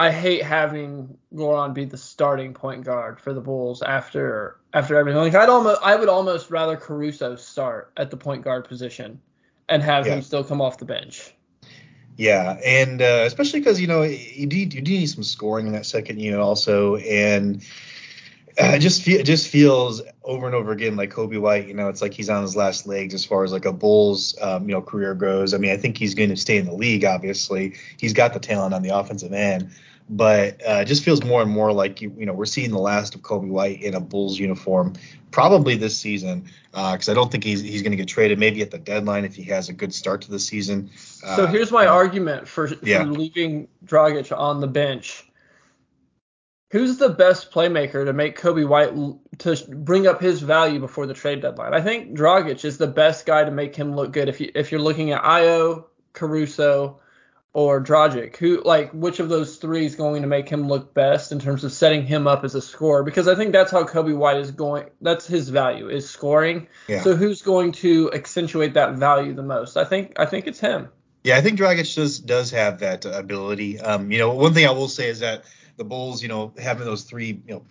I 0.00 0.12
hate 0.12 0.42
having 0.42 1.18
Goran 1.34 1.74
be 1.74 1.84
the 1.84 1.96
starting 1.96 2.54
point 2.54 2.84
guard 2.84 3.20
for 3.20 3.32
the 3.32 3.40
Bulls 3.40 3.82
after 3.82 4.58
after 4.72 4.96
everything. 4.96 5.20
Like 5.20 5.34
I'd 5.34 5.48
almost 5.48 5.80
I 5.82 5.96
would 5.96 6.08
almost 6.08 6.50
rather 6.50 6.76
Caruso 6.76 7.34
start 7.36 7.92
at 7.96 8.10
the 8.10 8.16
point 8.16 8.44
guard 8.44 8.64
position 8.68 9.20
and 9.68 9.82
have 9.82 10.06
Yeah. 10.06 10.14
him 10.14 10.22
still 10.22 10.44
come 10.44 10.60
off 10.60 10.78
the 10.78 10.84
bench. 10.84 11.34
Yeah, 12.16 12.58
and 12.64 13.00
uh, 13.00 13.22
especially 13.26 13.60
because 13.60 13.80
you 13.80 13.86
know 13.86 14.02
you 14.02 14.46
do, 14.46 14.56
you 14.58 14.66
do 14.66 14.80
need 14.80 15.06
some 15.06 15.22
scoring 15.22 15.66
in 15.68 15.72
that 15.72 15.86
second 15.86 16.18
unit 16.20 16.40
also, 16.40 16.96
and 16.96 17.62
it 18.58 18.80
just 18.80 19.02
feel, 19.02 19.20
it 19.20 19.24
just 19.24 19.48
feels 19.48 20.02
over 20.24 20.46
and 20.46 20.54
over 20.54 20.72
again 20.72 20.96
like 20.96 21.10
Coby 21.10 21.40
White. 21.40 21.68
You 21.68 21.74
know, 21.74 21.88
it's 21.88 22.02
like 22.02 22.12
he's 22.12 22.28
on 22.28 22.42
his 22.42 22.56
last 22.56 22.86
legs 22.86 23.14
as 23.14 23.24
far 23.24 23.44
as 23.44 23.52
like 23.52 23.64
a 23.64 23.72
Bulls 23.72 24.36
um, 24.40 24.68
you 24.68 24.74
know 24.74 24.82
career 24.82 25.14
goes. 25.14 25.54
I 25.54 25.58
mean, 25.58 25.70
I 25.70 25.76
think 25.76 25.96
he's 25.96 26.14
going 26.14 26.30
to 26.30 26.36
stay 26.36 26.58
in 26.58 26.66
the 26.66 26.74
league. 26.74 27.04
Obviously, 27.04 27.74
he's 27.98 28.12
got 28.12 28.34
the 28.34 28.40
talent 28.40 28.74
on 28.74 28.82
the 28.82 28.90
offensive 28.90 29.32
end, 29.32 29.70
but 30.10 30.60
uh, 30.68 30.80
it 30.80 30.86
just 30.86 31.04
feels 31.04 31.22
more 31.22 31.40
and 31.42 31.50
more 31.50 31.72
like 31.72 32.00
you 32.00 32.12
you 32.18 32.26
know 32.26 32.32
we're 32.32 32.46
seeing 32.46 32.70
the 32.70 32.78
last 32.78 33.14
of 33.14 33.22
Coby 33.22 33.48
White 33.48 33.82
in 33.82 33.94
a 33.94 34.00
Bulls 34.00 34.38
uniform 34.38 34.94
probably 35.30 35.76
this 35.76 35.96
season 35.98 36.48
because 36.72 37.08
I 37.08 37.14
don't 37.14 37.30
think 37.30 37.44
he's 37.44 37.60
he's 37.60 37.82
going 37.82 37.92
to 37.92 37.96
get 37.96 38.08
traded. 38.08 38.38
Maybe 38.38 38.62
at 38.62 38.70
the 38.70 38.78
deadline 38.78 39.24
if 39.24 39.34
he 39.34 39.42
has 39.44 39.68
a 39.68 39.72
good 39.72 39.94
start 39.94 40.22
to 40.22 40.30
the 40.30 40.38
season. 40.38 40.90
So 40.96 41.44
Uh, 41.44 41.46
here's 41.46 41.70
my 41.70 41.86
argument 41.86 42.48
for, 42.48 42.68
for 42.68 42.86
yeah. 42.86 43.04
leaving 43.04 43.68
Dragic 43.84 44.36
on 44.36 44.60
the 44.60 44.68
bench. 44.68 45.27
Who's 46.70 46.98
the 46.98 47.08
best 47.08 47.50
playmaker 47.50 48.04
to 48.04 48.12
make 48.12 48.38
Coby 48.38 48.68
White 48.68 48.92
to 49.38 49.74
bring 49.74 50.06
up 50.06 50.20
his 50.20 50.40
value 50.40 50.78
before 50.80 51.06
the 51.06 51.14
trade 51.14 51.40
deadline? 51.40 51.72
I 51.72 51.80
think 51.80 52.16
Dragic 52.16 52.62
is 52.64 52.76
the 52.76 52.86
best 52.86 53.24
guy 53.24 53.44
to 53.44 53.50
make 53.50 53.74
him 53.74 53.96
look 53.96 54.12
good. 54.12 54.28
If 54.28 54.40
you 54.40 54.50
if 54.54 54.70
you're 54.70 54.80
looking 54.80 55.12
at 55.12 55.22
Ayo, 55.22 55.84
Caruso, 56.12 57.00
or 57.54 57.82
Dragic, 57.82 58.36
who 58.36 58.60
like 58.62 58.92
which 58.92 59.18
of 59.18 59.30
those 59.30 59.56
three 59.56 59.86
is 59.86 59.94
going 59.94 60.20
to 60.20 60.28
make 60.28 60.46
him 60.46 60.68
look 60.68 60.92
best 60.92 61.32
in 61.32 61.38
terms 61.38 61.64
of 61.64 61.72
setting 61.72 62.04
him 62.04 62.26
up 62.26 62.44
as 62.44 62.54
a 62.54 62.60
scorer? 62.60 63.02
Because 63.02 63.28
I 63.28 63.34
think 63.34 63.52
that's 63.52 63.72
how 63.72 63.84
Coby 63.84 64.14
White 64.14 64.36
is 64.36 64.50
going. 64.50 64.90
That's 65.00 65.26
his 65.26 65.48
value 65.48 65.88
is 65.88 66.10
scoring. 66.10 66.68
Yeah. 66.86 67.02
So 67.02 67.16
who's 67.16 67.40
going 67.40 67.72
to 67.72 68.12
accentuate 68.12 68.74
that 68.74 68.96
value 68.96 69.32
the 69.32 69.42
most? 69.42 69.78
I 69.78 69.84
think 69.84 70.20
I 70.20 70.26
think 70.26 70.46
it's 70.46 70.60
him. 70.60 70.90
Yeah, 71.24 71.38
I 71.38 71.40
think 71.40 71.58
Dragic 71.58 71.94
does 71.94 72.18
does 72.18 72.50
have 72.50 72.80
that 72.80 73.06
ability. 73.06 73.80
Um, 73.80 74.12
you 74.12 74.18
know, 74.18 74.34
one 74.34 74.52
thing 74.52 74.66
I 74.66 74.72
will 74.72 74.88
say 74.88 75.08
is 75.08 75.20
that 75.20 75.44
the 75.78 75.84
Bulls, 75.84 76.22
you 76.22 76.28
know, 76.28 76.52
having 76.58 76.84
those 76.84 77.04
three, 77.04 77.40
you 77.46 77.54
know, 77.54 77.62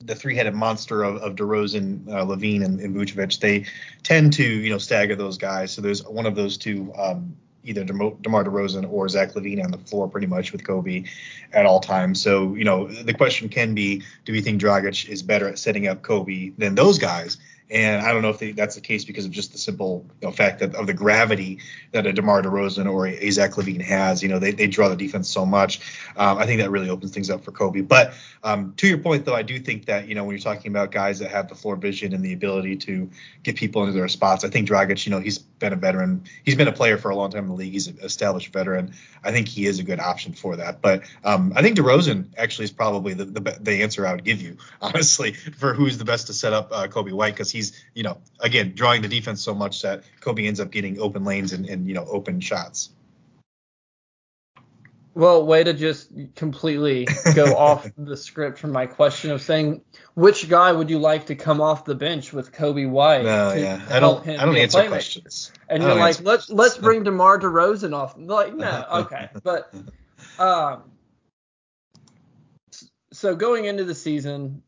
the 0.00 0.14
three-headed 0.14 0.54
monster 0.54 1.02
of, 1.02 1.16
of 1.22 1.36
DeRozan, 1.36 2.08
uh, 2.08 2.24
LaVine, 2.24 2.64
and, 2.64 2.80
and 2.80 2.94
Vucevic, 2.94 3.38
they 3.38 3.64
tend 4.02 4.32
to, 4.34 4.44
you 4.44 4.70
know, 4.70 4.78
stagger 4.78 5.14
those 5.14 5.38
guys. 5.38 5.70
So 5.72 5.80
there's 5.80 6.04
one 6.04 6.26
of 6.26 6.34
those 6.34 6.58
two 6.58 6.92
um, 6.98 7.36
either 7.64 7.84
DeMar 7.84 8.44
DeRozan 8.44 8.90
or 8.90 9.08
Zach 9.08 9.32
LaVine 9.32 9.64
on 9.64 9.70
the 9.70 9.78
floor 9.78 10.08
pretty 10.08 10.26
much 10.26 10.52
with 10.52 10.62
Coby 10.62 11.08
at 11.52 11.64
all 11.64 11.80
times. 11.80 12.20
So, 12.20 12.54
you 12.54 12.64
know, 12.64 12.88
the 12.88 13.14
question 13.14 13.48
can 13.48 13.74
be, 13.74 14.02
do 14.24 14.32
we 14.32 14.42
think 14.42 14.60
Dragic 14.60 15.08
is 15.08 15.22
better 15.22 15.48
at 15.48 15.58
setting 15.58 15.86
up 15.86 16.02
Coby 16.02 16.56
than 16.58 16.74
those 16.74 16.98
guys? 16.98 17.38
And 17.70 18.04
I 18.04 18.12
don't 18.12 18.20
know 18.20 18.28
if 18.28 18.38
they, 18.38 18.52
that's 18.52 18.74
the 18.74 18.80
case 18.80 19.04
because 19.04 19.24
of 19.24 19.30
just 19.30 19.52
the 19.52 19.58
simple 19.58 20.04
you 20.20 20.28
know, 20.28 20.32
fact 20.32 20.60
that 20.60 20.74
of 20.74 20.86
the 20.86 20.92
gravity 20.92 21.60
that 21.92 22.06
a 22.06 22.12
DeMar 22.12 22.42
DeRozan 22.42 22.90
or 22.90 23.06
a, 23.06 23.30
Zach 23.30 23.52
LaVine 23.52 23.80
has. 23.80 24.22
You 24.22 24.28
know, 24.28 24.38
they, 24.38 24.52
they 24.52 24.66
draw 24.66 24.88
the 24.88 24.96
defense 24.96 25.28
so 25.28 25.46
much. 25.46 25.80
Um, 26.16 26.38
I 26.38 26.46
think 26.46 26.60
that 26.60 26.70
really 26.70 26.90
opens 26.90 27.12
things 27.12 27.30
up 27.30 27.42
for 27.42 27.52
Coby. 27.52 27.86
But 27.86 28.12
um, 28.42 28.74
to 28.76 28.86
your 28.86 28.98
point, 28.98 29.24
though, 29.24 29.34
I 29.34 29.42
do 29.42 29.58
think 29.58 29.86
that, 29.86 30.06
you 30.06 30.14
know, 30.14 30.24
when 30.24 30.36
you're 30.36 30.42
talking 30.42 30.70
about 30.70 30.92
guys 30.92 31.18
that 31.20 31.30
have 31.30 31.48
the 31.48 31.54
floor 31.54 31.76
vision 31.76 32.12
and 32.12 32.22
the 32.22 32.34
ability 32.34 32.76
to 32.76 33.10
get 33.42 33.56
people 33.56 33.82
into 33.82 33.94
their 33.94 34.08
spots, 34.08 34.44
I 34.44 34.50
think 34.50 34.68
Dragic, 34.68 35.04
you 35.06 35.10
know, 35.10 35.20
he's 35.20 35.38
been 35.64 35.72
a 35.72 35.76
veteran. 35.76 36.24
He's 36.44 36.56
been 36.56 36.68
a 36.68 36.72
player 36.72 36.98
for 36.98 37.10
a 37.10 37.16
long 37.16 37.30
time 37.30 37.44
in 37.44 37.48
the 37.48 37.54
league. 37.54 37.72
He's 37.72 37.86
an 37.86 37.98
established 38.02 38.52
veteran. 38.52 38.92
I 39.22 39.32
think 39.32 39.48
he 39.48 39.64
is 39.64 39.78
a 39.78 39.82
good 39.82 39.98
option 39.98 40.34
for 40.34 40.56
that. 40.56 40.82
But 40.82 41.04
um, 41.24 41.54
I 41.56 41.62
think 41.62 41.78
DeRozan 41.78 42.26
actually 42.36 42.64
is 42.64 42.70
probably 42.70 43.14
the, 43.14 43.24
the, 43.24 43.58
the 43.60 43.82
answer 43.82 44.06
I 44.06 44.12
would 44.12 44.24
give 44.24 44.42
you, 44.42 44.58
honestly, 44.82 45.32
for 45.32 45.72
who's 45.72 45.96
the 45.96 46.04
best 46.04 46.26
to 46.26 46.34
set 46.34 46.52
up 46.52 46.70
uh, 46.70 46.86
Coby 46.88 47.12
White 47.12 47.32
because 47.32 47.50
he's, 47.50 47.82
you 47.94 48.02
know, 48.02 48.18
again, 48.40 48.72
drawing 48.74 49.00
the 49.00 49.08
defense 49.08 49.42
so 49.42 49.54
much 49.54 49.80
that 49.82 50.04
Coby 50.20 50.46
ends 50.46 50.60
up 50.60 50.70
getting 50.70 51.00
open 51.00 51.24
lanes 51.24 51.54
and, 51.54 51.66
and 51.66 51.88
you 51.88 51.94
know, 51.94 52.04
open 52.04 52.40
shots. 52.40 52.90
Well, 55.14 55.46
way 55.46 55.62
to 55.62 55.72
just 55.72 56.10
completely 56.34 57.06
go 57.34 57.44
off 57.56 57.88
the 57.96 58.16
script 58.16 58.58
from 58.58 58.72
my 58.72 58.86
question 58.86 59.30
of 59.30 59.40
saying 59.40 59.82
which 60.14 60.48
guy 60.48 60.72
would 60.72 60.90
you 60.90 60.98
like 60.98 61.26
to 61.26 61.34
come 61.36 61.60
off 61.60 61.84
the 61.84 61.94
bench 61.94 62.32
with 62.32 62.52
Coby 62.52 62.88
White? 62.88 63.24
No, 63.24 63.52
yeah, 63.52 63.80
I 63.90 64.00
don't. 64.00 64.26
I 64.28 64.44
don't 64.44 64.56
answer 64.56 64.86
questions. 64.88 65.52
And 65.68 65.82
you're 65.82 65.94
like, 65.94 66.20
let's 66.20 66.46
questions. 66.46 66.58
let's 66.58 66.78
bring 66.78 67.04
DeMar 67.04 67.38
DeRozan 67.38 67.94
off. 67.94 68.14
Like, 68.18 68.54
no, 68.54 68.86
okay, 68.92 69.28
but 69.42 69.72
um, 70.38 70.82
so 73.12 73.36
going 73.36 73.66
into 73.66 73.84
the 73.84 73.94
season, 73.94 74.62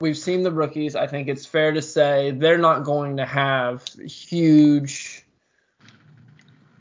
we've 0.00 0.18
seen 0.18 0.42
the 0.42 0.52
rookies. 0.52 0.94
I 0.94 1.06
think 1.06 1.28
it's 1.28 1.46
fair 1.46 1.72
to 1.72 1.80
say 1.80 2.32
they're 2.32 2.58
not 2.58 2.84
going 2.84 3.16
to 3.16 3.24
have 3.24 3.84
huge, 4.04 5.21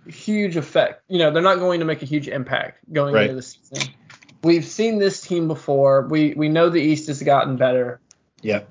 huge 0.07 0.57
effect. 0.57 1.03
You 1.07 1.19
know, 1.19 1.31
they're 1.31 1.41
not 1.41 1.59
going 1.59 1.79
to 1.79 1.85
make 1.85 2.01
a 2.01 2.05
huge 2.05 2.27
impact 2.27 2.79
going 2.91 3.13
right. 3.13 3.23
into 3.23 3.35
the 3.35 3.41
season. 3.41 3.93
We've 4.43 4.65
seen 4.65 4.97
this 4.97 5.21
team 5.21 5.47
before. 5.47 6.07
We 6.07 6.33
we 6.35 6.49
know 6.49 6.69
the 6.69 6.81
East 6.81 7.07
has 7.07 7.21
gotten 7.21 7.57
better. 7.57 8.01
Yeah. 8.41 8.63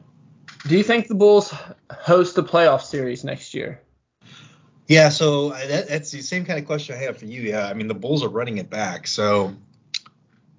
Do 0.66 0.76
you 0.76 0.82
think 0.82 1.06
the 1.08 1.14
Bulls 1.14 1.54
host 1.90 2.36
a 2.38 2.42
playoff 2.42 2.82
series 2.82 3.24
next 3.24 3.54
year? 3.54 3.80
Yeah, 4.88 5.08
so 5.08 5.50
that, 5.50 5.88
that's 5.88 6.10
the 6.10 6.20
same 6.20 6.44
kind 6.44 6.58
of 6.58 6.66
question 6.66 6.96
I 6.96 6.98
have 6.98 7.16
for 7.16 7.24
you. 7.24 7.42
Yeah, 7.42 7.66
I 7.66 7.74
mean 7.74 7.86
the 7.86 7.94
Bulls 7.94 8.24
are 8.24 8.28
running 8.28 8.58
it 8.58 8.68
back, 8.68 9.06
so 9.06 9.54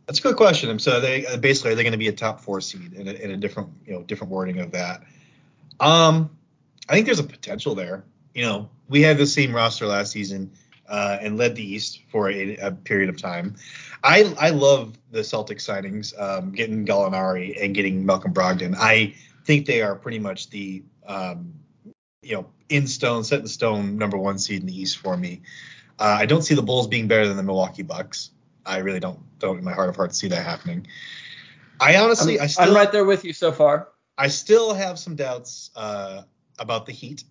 that's 0.07 0.19
a 0.19 0.21
good 0.21 0.37
question. 0.37 0.79
So 0.79 1.01
they 1.01 1.25
uh, 1.25 1.37
basically 1.37 1.71
are 1.71 1.75
they 1.75 1.83
going 1.83 1.91
to 1.91 1.97
be 1.97 2.07
a 2.07 2.13
top 2.13 2.39
four 2.39 2.61
seed 2.61 2.93
in 2.93 3.07
a, 3.07 3.11
in 3.11 3.31
a, 3.31 3.37
different 3.37 3.69
you 3.85 3.93
know 3.93 4.03
different 4.03 4.31
wording 4.31 4.59
of 4.59 4.71
that? 4.71 5.03
Um, 5.81 6.29
I 6.87 6.93
think 6.93 7.05
there's 7.05 7.19
a 7.19 7.23
potential 7.23 7.75
there. 7.75 8.05
You 8.33 8.43
know, 8.43 8.69
we 8.87 9.01
had 9.01 9.17
the 9.17 9.27
same 9.27 9.53
roster 9.55 9.85
last 9.87 10.11
season 10.11 10.51
uh, 10.87 11.17
and 11.21 11.37
led 11.37 11.55
the 11.55 11.63
East 11.63 12.01
for 12.09 12.29
a, 12.29 12.57
a, 12.57 12.71
period 12.71 13.09
of 13.09 13.17
time. 13.17 13.55
I 14.03 14.33
I 14.39 14.49
love 14.49 14.97
the 15.11 15.19
Celtics 15.19 15.61
signings, 15.61 16.19
um, 16.19 16.51
getting 16.51 16.85
Gallinari 16.85 17.61
and 17.63 17.73
getting 17.73 18.05
Malcolm 18.05 18.33
Brogdon. 18.33 18.75
I 18.77 19.15
think 19.45 19.65
they 19.65 19.81
are 19.81 19.95
pretty 19.95 20.19
much 20.19 20.49
the 20.49 20.83
um, 21.07 21.53
you 22.21 22.35
know 22.35 22.47
in 22.69 22.87
stone, 22.87 23.23
set 23.23 23.39
in 23.39 23.47
stone 23.47 23.97
number 23.97 24.17
one 24.17 24.37
seed 24.37 24.61
in 24.61 24.67
the 24.67 24.79
East 24.79 24.97
for 24.97 25.15
me. 25.15 25.41
Uh, 25.99 26.17
I 26.19 26.25
don't 26.25 26.41
see 26.41 26.55
the 26.55 26.61
Bulls 26.61 26.87
being 26.87 27.07
better 27.07 27.27
than 27.27 27.37
the 27.37 27.43
Milwaukee 27.43 27.83
Bucks. 27.83 28.31
I 28.65 28.77
really 28.77 28.99
don't 28.99 29.19
don't 29.39 29.57
in 29.57 29.63
my 29.63 29.73
heart 29.73 29.89
of 29.89 29.95
hearts 29.95 30.19
see 30.19 30.27
that 30.27 30.43
happening. 30.43 30.87
I 31.79 31.97
honestly, 31.97 32.39
I'm, 32.39 32.43
I 32.43 32.47
still, 32.47 32.65
I'm 32.65 32.75
right 32.75 32.91
there 32.91 33.05
with 33.05 33.23
you 33.23 33.33
so 33.33 33.51
far. 33.51 33.89
I 34.17 34.27
still 34.27 34.73
have 34.73 34.99
some 34.99 35.15
doubts 35.15 35.71
uh, 35.75 36.23
about 36.59 36.85
the 36.85 36.91
Heat. 36.91 37.23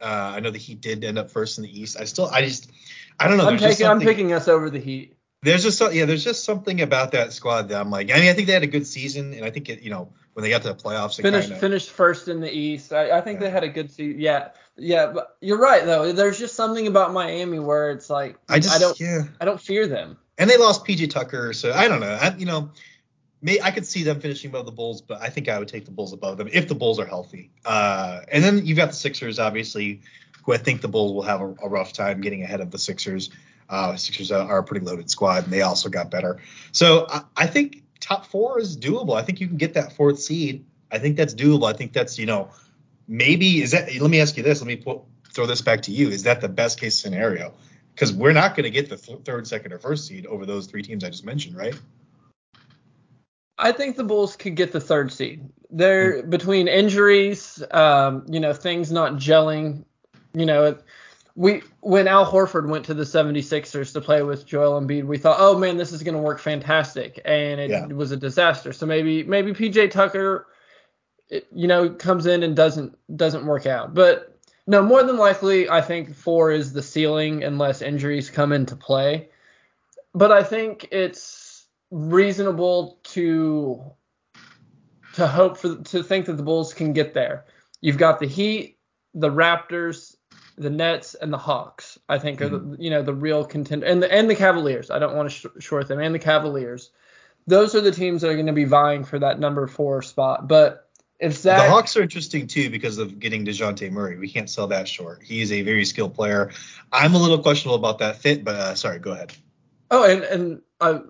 Uh, 0.00 0.32
I 0.34 0.40
know 0.40 0.50
the 0.50 0.58
Heat 0.58 0.80
did 0.80 1.04
end 1.04 1.18
up 1.18 1.30
first 1.30 1.58
in 1.58 1.64
the 1.64 1.80
East. 1.80 1.96
I 1.98 2.04
still, 2.04 2.26
I 2.26 2.42
just, 2.42 2.70
I 3.18 3.28
don't 3.28 3.36
know. 3.36 3.46
I'm 3.46 3.58
taking, 3.58 3.86
I'm 3.86 4.00
picking 4.00 4.32
us 4.32 4.48
over 4.48 4.70
the 4.70 4.78
Heat. 4.78 5.16
There's 5.42 5.62
just, 5.62 5.80
yeah, 5.94 6.04
there's 6.04 6.24
just 6.24 6.44
something 6.44 6.82
about 6.82 7.12
that 7.12 7.32
squad 7.32 7.68
that 7.68 7.80
I'm 7.80 7.90
like, 7.90 8.10
I 8.10 8.20
mean, 8.20 8.28
I 8.28 8.34
think 8.34 8.46
they 8.46 8.52
had 8.52 8.62
a 8.62 8.66
good 8.66 8.86
season, 8.86 9.32
and 9.32 9.44
I 9.44 9.50
think 9.50 9.68
it, 9.70 9.82
you 9.82 9.90
know, 9.90 10.12
when 10.34 10.42
they 10.42 10.50
got 10.50 10.62
to 10.62 10.68
the 10.68 10.74
playoffs, 10.74 11.20
finished 11.20 11.48
kinda, 11.48 11.60
finished 11.60 11.90
first 11.90 12.28
in 12.28 12.40
the 12.40 12.50
East. 12.50 12.92
I, 12.92 13.18
I 13.18 13.20
think 13.20 13.40
yeah. 13.40 13.46
they 13.46 13.50
had 13.50 13.64
a 13.64 13.68
good 13.68 13.90
season. 13.90 14.20
Yeah, 14.20 14.48
yeah, 14.76 15.06
but 15.06 15.36
you're 15.40 15.58
right 15.58 15.84
though. 15.84 16.12
There's 16.12 16.38
just 16.38 16.54
something 16.54 16.86
about 16.86 17.12
Miami 17.12 17.58
where 17.58 17.90
it's 17.90 18.10
like, 18.10 18.38
I 18.48 18.58
just, 18.58 18.74
I 18.74 18.78
don't, 18.78 19.00
yeah. 19.00 19.24
I 19.40 19.44
don't 19.44 19.60
fear 19.60 19.86
them 19.86 20.18
and 20.40 20.48
they 20.48 20.56
lost 20.56 20.86
PJ 20.86 21.10
Tucker, 21.10 21.52
so 21.52 21.72
I 21.72 21.86
don't 21.86 22.00
know. 22.00 22.18
I, 22.20 22.34
you 22.36 22.46
know, 22.46 22.70
may, 23.42 23.60
I 23.60 23.70
could 23.70 23.86
see 23.86 24.02
them 24.02 24.20
finishing 24.20 24.50
above 24.50 24.66
the 24.66 24.72
Bulls, 24.72 25.00
but 25.00 25.20
I 25.20 25.28
think 25.28 25.48
I 25.48 25.58
would 25.58 25.68
take 25.68 25.84
the 25.84 25.90
Bulls 25.90 26.12
above 26.12 26.38
them 26.38 26.48
if 26.52 26.68
the 26.68 26.74
Bulls 26.74 26.98
are 26.98 27.06
healthy. 27.06 27.50
Uh, 27.64 28.20
and 28.30 28.42
then 28.42 28.66
you've 28.66 28.76
got 28.76 28.88
the 28.88 28.94
Sixers, 28.94 29.38
obviously, 29.38 30.02
who 30.44 30.52
I 30.52 30.58
think 30.58 30.80
the 30.80 30.88
Bulls 30.88 31.12
will 31.12 31.22
have 31.22 31.40
a, 31.40 31.54
a 31.62 31.68
rough 31.68 31.92
time 31.92 32.20
getting 32.20 32.42
ahead 32.42 32.60
of 32.60 32.70
the 32.70 32.78
Sixers. 32.78 33.30
Uh, 33.68 33.96
Sixers 33.96 34.32
are 34.32 34.58
a 34.58 34.64
pretty 34.64 34.84
loaded 34.84 35.10
squad, 35.10 35.44
and 35.44 35.52
they 35.52 35.62
also 35.62 35.88
got 35.88 36.10
better. 36.10 36.40
So 36.72 37.06
I, 37.08 37.22
I 37.36 37.46
think 37.46 37.82
top 38.00 38.26
four 38.26 38.58
is 38.58 38.76
doable. 38.76 39.16
I 39.16 39.22
think 39.22 39.40
you 39.40 39.48
can 39.48 39.56
get 39.56 39.74
that 39.74 39.94
fourth 39.94 40.20
seed. 40.20 40.64
I 40.90 40.98
think 40.98 41.16
that's 41.16 41.34
doable. 41.34 41.68
I 41.68 41.76
think 41.76 41.92
that's 41.92 42.18
you 42.18 42.26
know 42.26 42.50
maybe 43.06 43.62
is 43.62 43.70
that. 43.70 43.94
Let 43.94 44.10
me 44.10 44.20
ask 44.20 44.36
you 44.36 44.42
this. 44.42 44.60
Let 44.60 44.66
me 44.66 44.76
put, 44.76 45.02
throw 45.32 45.46
this 45.46 45.62
back 45.62 45.82
to 45.82 45.92
you. 45.92 46.08
Is 46.08 46.24
that 46.24 46.40
the 46.40 46.48
best 46.48 46.80
case 46.80 46.98
scenario? 46.98 47.54
because 47.94 48.14
we're 48.14 48.32
not 48.32 48.56
going 48.56 48.64
to 48.64 48.70
get 48.70 48.88
the 48.88 48.96
th- 48.96 49.20
third, 49.24 49.46
second, 49.46 49.74
or 49.74 49.78
first 49.78 50.06
seed 50.06 50.24
over 50.24 50.46
those 50.46 50.66
three 50.66 50.82
teams 50.82 51.04
I 51.04 51.10
just 51.10 51.24
mentioned, 51.24 51.54
right? 51.54 51.78
I 53.60 53.72
think 53.72 53.96
the 53.96 54.04
Bulls 54.04 54.36
could 54.36 54.56
get 54.56 54.72
the 54.72 54.80
third 54.80 55.12
seed. 55.12 55.48
They're 55.70 56.18
mm-hmm. 56.18 56.30
between 56.30 56.66
injuries, 56.66 57.62
um, 57.70 58.24
you 58.28 58.40
know, 58.40 58.52
things 58.52 58.90
not 58.90 59.14
gelling. 59.14 59.84
You 60.32 60.46
know, 60.46 60.76
we 61.36 61.62
when 61.80 62.08
Al 62.08 62.30
Horford 62.30 62.68
went 62.68 62.84
to 62.86 62.94
the 62.94 63.04
76ers 63.04 63.92
to 63.92 64.00
play 64.00 64.22
with 64.22 64.46
Joel 64.46 64.80
Embiid, 64.80 65.04
we 65.04 65.18
thought, 65.18 65.36
oh 65.38 65.58
man, 65.58 65.76
this 65.76 65.92
is 65.92 66.02
going 66.02 66.14
to 66.14 66.20
work 66.20 66.40
fantastic, 66.40 67.20
and 67.24 67.60
it 67.60 67.70
yeah. 67.70 67.86
was 67.86 68.12
a 68.12 68.16
disaster. 68.16 68.72
So 68.72 68.86
maybe 68.86 69.22
maybe 69.24 69.52
PJ 69.52 69.90
Tucker, 69.90 70.46
it, 71.28 71.46
you 71.54 71.68
know, 71.68 71.90
comes 71.90 72.26
in 72.26 72.42
and 72.42 72.56
doesn't 72.56 72.96
doesn't 73.16 73.46
work 73.46 73.66
out. 73.66 73.94
But 73.94 74.38
no, 74.66 74.82
more 74.82 75.02
than 75.02 75.18
likely, 75.18 75.68
I 75.68 75.80
think 75.80 76.14
four 76.14 76.50
is 76.50 76.72
the 76.72 76.82
ceiling 76.82 77.44
unless 77.44 77.82
injuries 77.82 78.30
come 78.30 78.52
into 78.52 78.74
play. 78.74 79.28
But 80.14 80.32
I 80.32 80.42
think 80.42 80.88
it's 80.90 81.22
reasonable 81.90 82.98
to 83.04 83.82
to 85.14 85.26
hope 85.26 85.58
for 85.58 85.76
to 85.76 86.02
think 86.02 86.26
that 86.26 86.36
the 86.36 86.42
Bulls 86.42 86.72
can 86.72 86.92
get 86.92 87.14
there. 87.14 87.46
You've 87.80 87.98
got 87.98 88.20
the 88.20 88.26
Heat, 88.26 88.78
the 89.14 89.30
Raptors, 89.30 90.16
the 90.56 90.70
Nets, 90.70 91.14
and 91.14 91.32
the 91.32 91.38
Hawks. 91.38 91.98
I 92.08 92.18
think 92.18 92.40
mm-hmm. 92.40 92.54
are 92.54 92.58
the, 92.58 92.64
mm-hmm. 92.64 92.82
you 92.82 92.90
know 92.90 93.02
the 93.02 93.14
real 93.14 93.44
contender, 93.44 93.86
and 93.86 94.02
the 94.02 94.12
and 94.12 94.30
the 94.30 94.36
Cavaliers. 94.36 94.90
I 94.90 94.98
don't 94.98 95.16
want 95.16 95.30
to 95.30 95.34
sh- 95.34 95.64
short 95.64 95.88
them, 95.88 96.00
and 96.00 96.14
the 96.14 96.18
Cavaliers. 96.18 96.90
Those 97.46 97.74
are 97.74 97.80
the 97.80 97.92
teams 97.92 98.22
that 98.22 98.28
are 98.28 98.34
going 98.34 98.46
to 98.46 98.52
be 98.52 98.64
vying 98.64 99.04
for 99.04 99.18
that 99.18 99.40
number 99.40 99.66
four 99.66 100.02
spot. 100.02 100.46
But 100.46 100.88
if 101.18 101.36
Zach, 101.36 101.62
the 101.62 101.70
Hawks 101.70 101.96
are 101.96 102.02
interesting 102.02 102.46
too 102.46 102.70
because 102.70 102.98
of 102.98 103.18
getting 103.18 103.44
Dejounte 103.44 103.90
Murray. 103.90 104.18
We 104.18 104.28
can't 104.28 104.48
sell 104.48 104.68
that 104.68 104.86
short. 104.86 105.22
He 105.22 105.40
is 105.40 105.50
a 105.50 105.62
very 105.62 105.84
skilled 105.84 106.14
player. 106.14 106.52
I'm 106.92 107.14
a 107.14 107.18
little 107.18 107.38
questionable 107.38 107.76
about 107.76 107.98
that 107.98 108.16
fit, 108.16 108.44
but 108.44 108.54
uh, 108.54 108.74
sorry, 108.74 108.98
go 108.98 109.12
ahead. 109.12 109.32
Oh, 109.90 110.04
and 110.04 110.22
and 110.22 110.62
uh, 110.80 111.00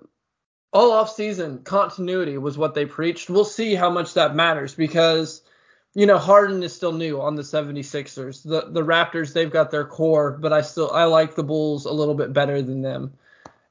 all 0.73 0.91
off 0.91 1.13
season 1.13 1.59
continuity 1.63 2.37
was 2.37 2.57
what 2.57 2.73
they 2.73 2.85
preached. 2.85 3.29
We'll 3.29 3.45
see 3.45 3.75
how 3.75 3.89
much 3.89 4.13
that 4.13 4.35
matters 4.35 4.73
because 4.73 5.41
you 5.93 6.05
know 6.05 6.17
Harden 6.17 6.63
is 6.63 6.73
still 6.73 6.93
new 6.93 7.21
on 7.21 7.35
the 7.35 7.41
76ers. 7.41 8.43
The 8.43 8.71
the 8.71 8.83
Raptors 8.83 9.33
they've 9.33 9.51
got 9.51 9.71
their 9.71 9.85
core, 9.85 10.31
but 10.31 10.53
I 10.53 10.61
still 10.61 10.91
I 10.91 11.05
like 11.05 11.35
the 11.35 11.43
Bulls 11.43 11.85
a 11.85 11.91
little 11.91 12.15
bit 12.15 12.33
better 12.33 12.61
than 12.61 12.81
them. 12.81 13.13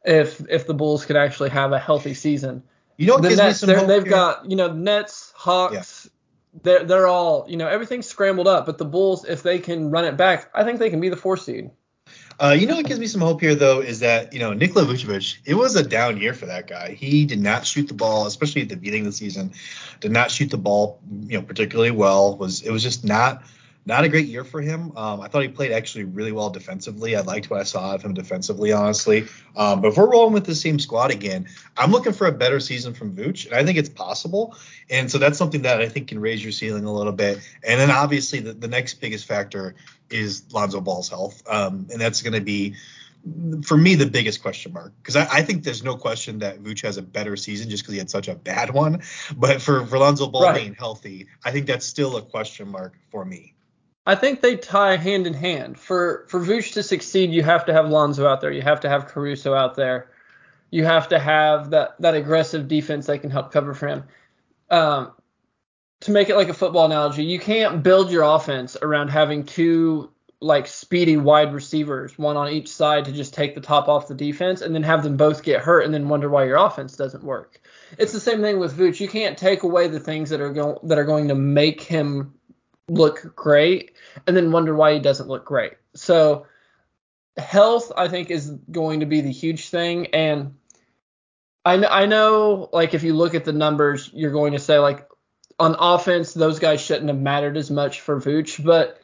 If 0.04 0.40
if 0.48 0.66
the 0.66 0.74
Bulls 0.74 1.04
could 1.04 1.16
actually 1.16 1.50
have 1.50 1.72
a 1.72 1.78
healthy 1.78 2.14
season. 2.14 2.62
You 2.96 3.06
know, 3.06 3.18
the 3.18 3.34
Nets, 3.34 3.62
they've 3.62 4.04
got 4.04 4.50
you 4.50 4.56
know 4.56 4.72
Nets, 4.72 5.32
Hawks. 5.34 6.04
Yeah. 6.04 6.10
They're 6.62 6.84
they're 6.84 7.06
all 7.06 7.46
you 7.48 7.56
know 7.56 7.68
everything's 7.68 8.06
scrambled 8.06 8.48
up, 8.48 8.66
but 8.66 8.76
the 8.76 8.84
Bulls, 8.84 9.24
if 9.24 9.42
they 9.42 9.58
can 9.58 9.90
run 9.90 10.04
it 10.04 10.18
back, 10.18 10.50
I 10.52 10.64
think 10.64 10.80
they 10.80 10.90
can 10.90 11.00
be 11.00 11.08
the 11.08 11.16
four 11.16 11.38
seed. 11.38 11.70
Uh, 12.40 12.56
you 12.58 12.66
know 12.66 12.76
what 12.76 12.86
gives 12.86 12.98
me 12.98 13.06
some 13.06 13.20
hope 13.20 13.38
here 13.42 13.54
though 13.54 13.80
is 13.80 14.00
that 14.00 14.32
you 14.32 14.38
know 14.38 14.54
Nikola 14.54 14.86
Vucevic, 14.86 15.36
it 15.44 15.52
was 15.52 15.76
a 15.76 15.82
down 15.82 16.16
year 16.16 16.32
for 16.32 16.46
that 16.46 16.66
guy. 16.66 16.92
He 16.92 17.26
did 17.26 17.38
not 17.38 17.66
shoot 17.66 17.86
the 17.86 17.92
ball, 17.92 18.26
especially 18.26 18.62
at 18.62 18.70
the 18.70 18.76
beginning 18.76 19.02
of 19.02 19.06
the 19.08 19.12
season. 19.12 19.52
Did 20.00 20.10
not 20.10 20.30
shoot 20.30 20.50
the 20.50 20.56
ball, 20.56 21.00
you 21.26 21.36
know, 21.36 21.42
particularly 21.42 21.90
well. 21.90 22.38
Was 22.38 22.62
it 22.62 22.70
was 22.70 22.82
just 22.82 23.04
not 23.04 23.42
not 23.90 24.04
a 24.04 24.08
great 24.08 24.26
year 24.26 24.44
for 24.44 24.60
him. 24.60 24.96
Um, 24.96 25.20
I 25.20 25.28
thought 25.28 25.42
he 25.42 25.48
played 25.48 25.72
actually 25.72 26.04
really 26.04 26.30
well 26.30 26.48
defensively. 26.48 27.16
I 27.16 27.22
liked 27.22 27.50
what 27.50 27.60
I 27.60 27.64
saw 27.64 27.94
of 27.94 28.02
him 28.02 28.14
defensively, 28.14 28.70
honestly. 28.72 29.26
Um, 29.56 29.80
but 29.80 29.88
if 29.88 29.96
we're 29.96 30.10
rolling 30.10 30.32
with 30.32 30.46
the 30.46 30.54
same 30.54 30.78
squad 30.78 31.10
again, 31.10 31.48
I'm 31.76 31.90
looking 31.90 32.12
for 32.12 32.28
a 32.28 32.32
better 32.32 32.60
season 32.60 32.94
from 32.94 33.16
Vooch, 33.16 33.46
and 33.46 33.54
I 33.54 33.64
think 33.64 33.78
it's 33.78 33.88
possible. 33.88 34.56
And 34.88 35.10
so 35.10 35.18
that's 35.18 35.36
something 35.36 35.62
that 35.62 35.80
I 35.80 35.88
think 35.88 36.08
can 36.08 36.20
raise 36.20 36.42
your 36.42 36.52
ceiling 36.52 36.84
a 36.84 36.92
little 36.92 37.12
bit. 37.12 37.40
And 37.64 37.80
then 37.80 37.90
obviously 37.90 38.38
the, 38.38 38.52
the 38.52 38.68
next 38.68 38.94
biggest 38.94 39.26
factor 39.26 39.74
is 40.08 40.44
Lonzo 40.52 40.80
Ball's 40.80 41.08
health, 41.08 41.42
um, 41.48 41.88
and 41.90 42.00
that's 42.00 42.22
going 42.22 42.34
to 42.34 42.40
be 42.40 42.76
for 43.64 43.76
me 43.76 43.96
the 43.96 44.06
biggest 44.06 44.40
question 44.40 44.72
mark 44.72 44.94
because 45.02 45.14
I, 45.14 45.26
I, 45.30 45.42
think 45.42 45.62
there's 45.62 45.84
no 45.84 45.94
question 45.94 46.38
that 46.38 46.62
Vooch 46.62 46.80
has 46.82 46.96
a 46.96 47.02
better 47.02 47.36
season 47.36 47.68
just 47.68 47.82
because 47.82 47.92
he 47.92 47.98
had 47.98 48.08
such 48.08 48.28
a 48.28 48.34
bad 48.34 48.70
one. 48.74 49.02
But 49.36 49.60
for, 49.60 49.84
for 49.86 49.98
Lonzo 49.98 50.28
Ball 50.28 50.44
right. 50.44 50.54
being 50.54 50.74
healthy, 50.74 51.26
I 51.44 51.50
think 51.50 51.66
that's 51.66 51.84
still 51.84 52.16
a 52.16 52.22
question 52.22 52.68
mark 52.68 52.98
for 53.10 53.24
me. 53.24 53.54
I 54.06 54.14
think 54.14 54.40
they 54.40 54.56
tie 54.56 54.96
hand 54.96 55.26
in 55.26 55.34
hand. 55.34 55.78
For 55.78 56.26
for 56.28 56.40
Vooch 56.40 56.72
to 56.74 56.82
succeed, 56.82 57.30
you 57.30 57.42
have 57.42 57.66
to 57.66 57.72
have 57.72 57.88
Lonzo 57.88 58.26
out 58.26 58.40
there. 58.40 58.52
You 58.52 58.62
have 58.62 58.80
to 58.80 58.88
have 58.88 59.06
Caruso 59.06 59.54
out 59.54 59.74
there. 59.74 60.10
You 60.70 60.84
have 60.84 61.08
to 61.08 61.18
have 61.18 61.70
that 61.70 62.00
that 62.00 62.14
aggressive 62.14 62.68
defense 62.68 63.06
that 63.06 63.18
can 63.18 63.30
help 63.30 63.52
cover 63.52 63.74
for 63.74 63.88
him. 63.88 64.04
Um, 64.70 65.12
to 66.00 66.12
make 66.12 66.30
it 66.30 66.36
like 66.36 66.48
a 66.48 66.54
football 66.54 66.86
analogy, 66.86 67.24
you 67.24 67.38
can't 67.38 67.82
build 67.82 68.10
your 68.10 68.22
offense 68.22 68.76
around 68.80 69.08
having 69.08 69.44
two 69.44 70.10
like 70.40 70.66
speedy 70.66 71.18
wide 71.18 71.52
receivers, 71.52 72.16
one 72.16 72.36
on 72.38 72.48
each 72.48 72.68
side 72.68 73.04
to 73.04 73.12
just 73.12 73.34
take 73.34 73.54
the 73.54 73.60
top 73.60 73.88
off 73.88 74.08
the 74.08 74.14
defense, 74.14 74.62
and 74.62 74.74
then 74.74 74.82
have 74.82 75.02
them 75.02 75.18
both 75.18 75.42
get 75.42 75.60
hurt 75.60 75.84
and 75.84 75.92
then 75.92 76.08
wonder 76.08 76.30
why 76.30 76.44
your 76.44 76.56
offense 76.56 76.96
doesn't 76.96 77.22
work. 77.22 77.60
It's 77.98 78.12
the 78.12 78.20
same 78.20 78.40
thing 78.40 78.58
with 78.58 78.76
Vooch. 78.76 79.00
You 79.00 79.08
can't 79.08 79.36
take 79.36 79.62
away 79.62 79.88
the 79.88 80.00
things 80.00 80.30
that 80.30 80.40
are 80.40 80.52
going 80.52 80.78
that 80.84 80.98
are 80.98 81.04
going 81.04 81.28
to 81.28 81.34
make 81.34 81.82
him 81.82 82.32
look 82.90 83.34
great 83.36 83.92
and 84.26 84.36
then 84.36 84.50
wonder 84.50 84.74
why 84.74 84.94
he 84.94 84.98
doesn't 84.98 85.28
look 85.28 85.44
great. 85.44 85.74
So 85.94 86.46
health 87.36 87.92
I 87.96 88.08
think 88.08 88.30
is 88.30 88.50
going 88.70 89.00
to 89.00 89.06
be 89.06 89.20
the 89.20 89.30
huge 89.30 89.68
thing. 89.68 90.08
And 90.08 90.56
I 91.64 91.76
know, 91.76 91.88
I 91.88 92.06
know 92.06 92.68
like 92.72 92.92
if 92.94 93.02
you 93.02 93.14
look 93.14 93.34
at 93.34 93.44
the 93.44 93.52
numbers 93.52 94.10
you're 94.12 94.32
going 94.32 94.52
to 94.52 94.58
say 94.58 94.78
like 94.78 95.06
on 95.58 95.76
offense 95.78 96.34
those 96.34 96.58
guys 96.58 96.80
shouldn't 96.80 97.08
have 97.08 97.18
mattered 97.18 97.56
as 97.56 97.70
much 97.70 98.00
for 98.00 98.20
Vooch 98.20 98.62
but 98.64 99.00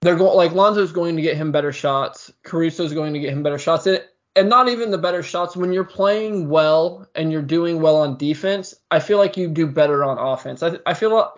they're 0.00 0.16
going 0.16 0.36
like 0.36 0.52
Lonzo's 0.52 0.92
going 0.92 1.16
to 1.16 1.22
get 1.22 1.36
him 1.36 1.52
better 1.52 1.72
shots. 1.72 2.32
Caruso's 2.42 2.94
going 2.94 3.12
to 3.12 3.20
get 3.20 3.34
him 3.34 3.42
better 3.42 3.58
shots. 3.58 3.86
And, 3.86 4.02
and 4.34 4.48
not 4.48 4.70
even 4.70 4.90
the 4.90 4.98
better 4.98 5.22
shots. 5.22 5.54
When 5.56 5.72
you're 5.74 5.84
playing 5.84 6.48
well 6.48 7.06
and 7.14 7.30
you're 7.30 7.42
doing 7.42 7.82
well 7.82 7.96
on 7.96 8.16
defense 8.16 8.74
I 8.90 9.00
feel 9.00 9.18
like 9.18 9.36
you 9.36 9.48
do 9.48 9.66
better 9.66 10.02
on 10.04 10.16
offense. 10.16 10.62
I, 10.62 10.78
I 10.86 10.94
feel 10.94 11.14
like, 11.14 11.28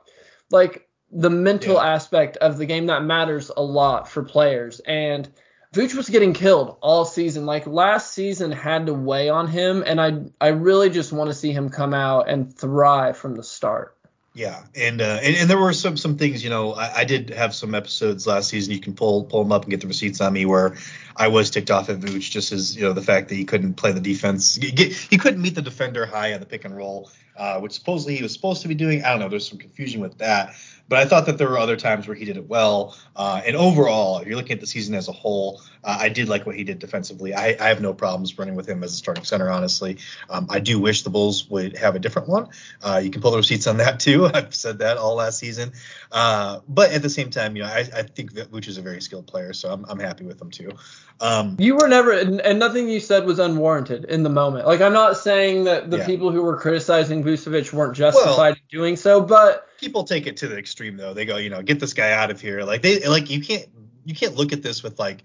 like 0.52 0.88
the 1.12 1.30
mental 1.30 1.74
yeah. 1.74 1.94
aspect 1.94 2.38
of 2.38 2.58
the 2.58 2.66
game 2.66 2.86
that 2.86 3.04
matters 3.04 3.50
a 3.54 3.62
lot 3.62 4.08
for 4.08 4.22
players. 4.22 4.80
And 4.80 5.28
Vooch 5.72 5.94
was 5.94 6.08
getting 6.08 6.32
killed 6.32 6.76
all 6.80 7.04
season. 7.04 7.46
Like 7.46 7.66
last 7.66 8.12
season 8.12 8.50
had 8.52 8.86
to 8.86 8.94
weigh 8.94 9.28
on 9.28 9.48
him, 9.48 9.82
and 9.86 10.00
I 10.00 10.24
I 10.40 10.48
really 10.48 10.90
just 10.90 11.12
want 11.12 11.30
to 11.30 11.34
see 11.34 11.52
him 11.52 11.70
come 11.70 11.94
out 11.94 12.28
and 12.28 12.54
thrive 12.54 13.16
from 13.16 13.36
the 13.36 13.42
start. 13.42 13.96
Yeah, 14.34 14.62
and, 14.74 15.02
uh, 15.02 15.18
and 15.22 15.36
and 15.36 15.50
there 15.50 15.58
were 15.58 15.74
some 15.74 15.98
some 15.98 16.16
things, 16.16 16.42
you 16.42 16.48
know, 16.48 16.72
I, 16.72 17.00
I, 17.00 17.04
did 17.04 17.28
have 17.30 17.54
some 17.54 17.74
episodes 17.74 18.26
last 18.26 18.48
season. 18.48 18.72
You 18.72 18.80
can 18.80 18.94
pull 18.94 19.24
pull 19.24 19.42
them 19.42 19.52
up 19.52 19.64
and 19.64 19.70
get 19.70 19.82
the 19.82 19.86
receipts 19.86 20.22
on 20.22 20.32
me 20.32 20.46
where 20.46 20.74
I 21.14 21.28
was 21.28 21.50
ticked 21.50 21.70
off 21.70 21.90
at 21.90 22.00
Vooch 22.00 22.30
just 22.30 22.50
as 22.50 22.74
you 22.74 22.82
know 22.82 22.94
the 22.94 23.02
fact 23.02 23.28
that 23.28 23.34
he 23.34 23.44
couldn't 23.44 23.74
play 23.74 23.92
the 23.92 24.00
defense, 24.00 24.56
get, 24.56 24.90
he 24.92 25.18
couldn't 25.18 25.42
meet 25.42 25.54
the 25.54 25.60
defender 25.60 26.06
high 26.06 26.32
on 26.32 26.40
the 26.40 26.46
pick 26.46 26.64
and 26.64 26.74
roll, 26.74 27.10
uh, 27.36 27.60
which 27.60 27.72
supposedly 27.72 28.16
he 28.16 28.22
was 28.22 28.32
supposed 28.32 28.62
to 28.62 28.68
be 28.68 28.74
doing. 28.74 29.04
I 29.04 29.10
don't 29.10 29.20
know. 29.20 29.28
There's 29.28 29.48
some 29.48 29.58
confusion 29.58 30.00
with 30.00 30.18
that. 30.18 30.54
But 30.92 30.98
I 30.98 31.06
thought 31.06 31.24
that 31.24 31.38
there 31.38 31.48
were 31.48 31.58
other 31.58 31.76
times 31.76 32.06
where 32.06 32.14
he 32.14 32.26
did 32.26 32.36
it 32.36 32.46
well. 32.46 32.94
Uh, 33.16 33.40
and 33.46 33.56
overall, 33.56 34.22
you're 34.22 34.36
looking 34.36 34.52
at 34.52 34.60
the 34.60 34.66
season 34.66 34.94
as 34.94 35.08
a 35.08 35.12
whole, 35.12 35.62
uh, 35.82 35.96
I 35.98 36.10
did 36.10 36.28
like 36.28 36.44
what 36.44 36.54
he 36.54 36.64
did 36.64 36.80
defensively. 36.80 37.32
I, 37.32 37.56
I, 37.58 37.68
have 37.68 37.80
no 37.80 37.94
problems 37.94 38.38
running 38.38 38.56
with 38.56 38.68
him 38.68 38.84
as 38.84 38.92
a 38.92 38.96
starting 38.96 39.24
center, 39.24 39.50
honestly. 39.50 39.96
Um, 40.28 40.48
I 40.50 40.60
do 40.60 40.78
wish 40.78 41.02
the 41.02 41.08
Bulls 41.08 41.48
would 41.48 41.78
have 41.78 41.94
a 41.94 41.98
different 41.98 42.28
one. 42.28 42.48
Uh, 42.82 43.00
you 43.02 43.10
can 43.10 43.22
pull 43.22 43.30
the 43.30 43.38
receipts 43.38 43.66
on 43.66 43.78
that 43.78 44.00
too. 44.00 44.26
I've 44.34 44.54
said 44.54 44.80
that 44.80 44.98
all 44.98 45.14
last 45.14 45.38
season. 45.38 45.72
Uh, 46.10 46.60
but 46.68 46.92
at 46.92 47.00
the 47.00 47.10
same 47.10 47.30
time, 47.30 47.56
you 47.56 47.62
know, 47.62 47.68
I, 47.68 47.88
I 47.94 48.02
think 48.02 48.34
that 48.34 48.50
Vooch 48.50 48.68
is 48.68 48.76
a 48.76 48.82
very 48.82 49.00
skilled 49.00 49.26
player, 49.26 49.54
so 49.54 49.72
I'm, 49.72 49.86
I'm 49.88 49.98
happy 49.98 50.24
with 50.24 50.42
him 50.42 50.50
too. 50.50 50.72
Um, 51.22 51.56
you 51.60 51.76
were 51.76 51.86
never, 51.86 52.10
and 52.10 52.58
nothing 52.58 52.88
you 52.88 52.98
said 52.98 53.26
was 53.26 53.38
unwarranted 53.38 54.06
in 54.06 54.24
the 54.24 54.28
moment. 54.28 54.66
Like 54.66 54.80
I'm 54.80 54.92
not 54.92 55.16
saying 55.16 55.62
that 55.64 55.88
the 55.88 55.98
yeah. 55.98 56.06
people 56.06 56.32
who 56.32 56.42
were 56.42 56.56
criticizing 56.56 57.22
Vucevic 57.22 57.72
weren't 57.72 57.94
justified 57.94 58.36
well, 58.36 58.50
in 58.50 58.56
doing 58.70 58.96
so, 58.96 59.20
but 59.20 59.68
people 59.78 60.02
take 60.02 60.26
it 60.26 60.36
to 60.38 60.48
the 60.48 60.58
extreme 60.58 60.96
though. 60.96 61.14
They 61.14 61.24
go, 61.24 61.36
you 61.36 61.48
know, 61.48 61.62
get 61.62 61.78
this 61.78 61.94
guy 61.94 62.10
out 62.10 62.32
of 62.32 62.40
here. 62.40 62.64
Like 62.64 62.82
they 62.82 63.06
like 63.06 63.30
you 63.30 63.40
can't 63.40 63.66
you 64.04 64.16
can't 64.16 64.34
look 64.34 64.52
at 64.52 64.64
this 64.64 64.82
with 64.82 64.98
like 64.98 65.22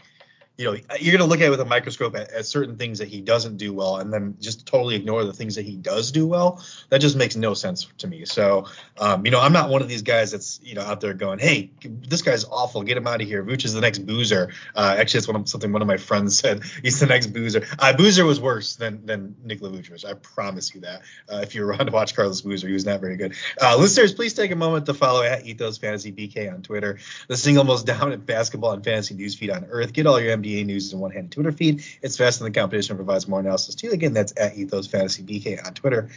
you 0.57 0.65
know, 0.65 0.73
you're 0.99 1.11
going 1.15 1.19
to 1.19 1.25
look 1.25 1.39
at 1.39 1.45
it 1.45 1.49
with 1.51 1.59
a 1.59 1.65
microscope 1.65 2.15
at, 2.15 2.31
at, 2.31 2.45
certain 2.47 2.77
things 2.77 2.97
that 2.97 3.07
he 3.07 3.21
doesn't 3.21 3.57
do 3.57 3.73
well, 3.73 3.97
and 3.97 4.11
then 4.11 4.37
just 4.39 4.65
totally 4.65 4.95
ignore 4.95 5.23
the 5.23 5.33
things 5.33 5.55
that 5.55 5.65
he 5.65 5.75
does 5.75 6.11
do 6.11 6.25
well. 6.25 6.63
That 6.89 6.99
just 6.99 7.15
makes 7.15 7.35
no 7.35 7.53
sense 7.53 7.87
to 7.99 8.07
me. 8.07 8.25
So, 8.25 8.65
um, 8.97 9.23
you 9.23 9.31
know, 9.31 9.39
I'm 9.39 9.53
not 9.53 9.69
one 9.69 9.83
of 9.83 9.87
these 9.87 10.01
guys 10.01 10.31
that's 10.31 10.59
you 10.63 10.73
know 10.73 10.81
out 10.81 10.99
there 10.99 11.13
going, 11.13 11.37
hey, 11.37 11.69
this 11.83 12.23
guy's 12.23 12.43
awful, 12.45 12.81
get 12.81 12.97
him 12.97 13.05
out 13.05 13.21
of 13.21 13.27
here. 13.27 13.43
Vooch 13.43 13.65
is 13.65 13.73
the 13.73 13.81
next 13.81 13.99
boozer. 13.99 14.51
Uh, 14.75 14.95
actually, 14.97 15.21
that's 15.21 15.51
something 15.51 15.71
one 15.71 15.83
of 15.83 15.87
my 15.87 15.97
friends 15.97 16.39
said. 16.39 16.63
He's 16.81 16.99
the 16.99 17.05
next 17.05 17.27
boozer. 17.27 17.63
Uh, 17.77 17.95
boozer 17.95 18.25
was 18.25 18.39
worse 18.39 18.77
than 18.77 19.05
than 19.05 19.35
Nikola 19.43 19.71
Vucevic. 19.71 20.05
I 20.05 20.13
promise 20.13 20.73
you 20.73 20.81
that. 20.81 21.03
Uh, 21.31 21.41
if 21.43 21.53
you're 21.53 21.67
around 21.67 21.85
to 21.85 21.91
watch 21.91 22.15
Carlos 22.15 22.41
Boozer, 22.41 22.67
he 22.67 22.73
was 22.73 22.85
not 22.85 22.99
very 22.99 23.15
good. 23.15 23.35
Uh, 23.61 23.77
listeners, 23.77 24.11
please 24.13 24.33
take 24.33 24.49
a 24.49 24.55
moment 24.55 24.87
to 24.87 24.95
follow 24.95 25.21
at 25.21 25.45
Ethos 25.45 25.77
Fantasy 25.77 26.11
BK 26.11 26.51
on 26.51 26.63
Twitter, 26.63 26.97
the 27.27 27.37
single 27.37 27.63
most 27.63 27.85
dominant 27.85 28.25
basketball 28.25 28.71
and 28.71 28.83
fantasy 28.83 29.13
news 29.13 29.35
feed 29.35 29.51
on 29.51 29.65
earth. 29.65 29.93
Get 29.93 30.07
all 30.07 30.19
your 30.19 30.35
NBA 30.35 30.46
NBA 30.47 30.65
news 30.65 30.93
in 30.93 30.99
one 30.99 31.11
hand 31.11 31.31
Twitter 31.31 31.51
feed. 31.51 31.83
It's 32.01 32.17
faster 32.17 32.43
than 32.43 32.51
the 32.51 32.59
competition 32.59 32.93
and 32.93 33.05
provides 33.05 33.27
more 33.27 33.39
analysis 33.39 33.75
too. 33.75 33.91
Again, 33.91 34.13
that's 34.13 34.33
at 34.37 34.55
Ethos 34.55 34.87
Fantasy 34.87 35.23
BK 35.23 35.65
on 35.65 35.73
Twitter. 35.73 36.09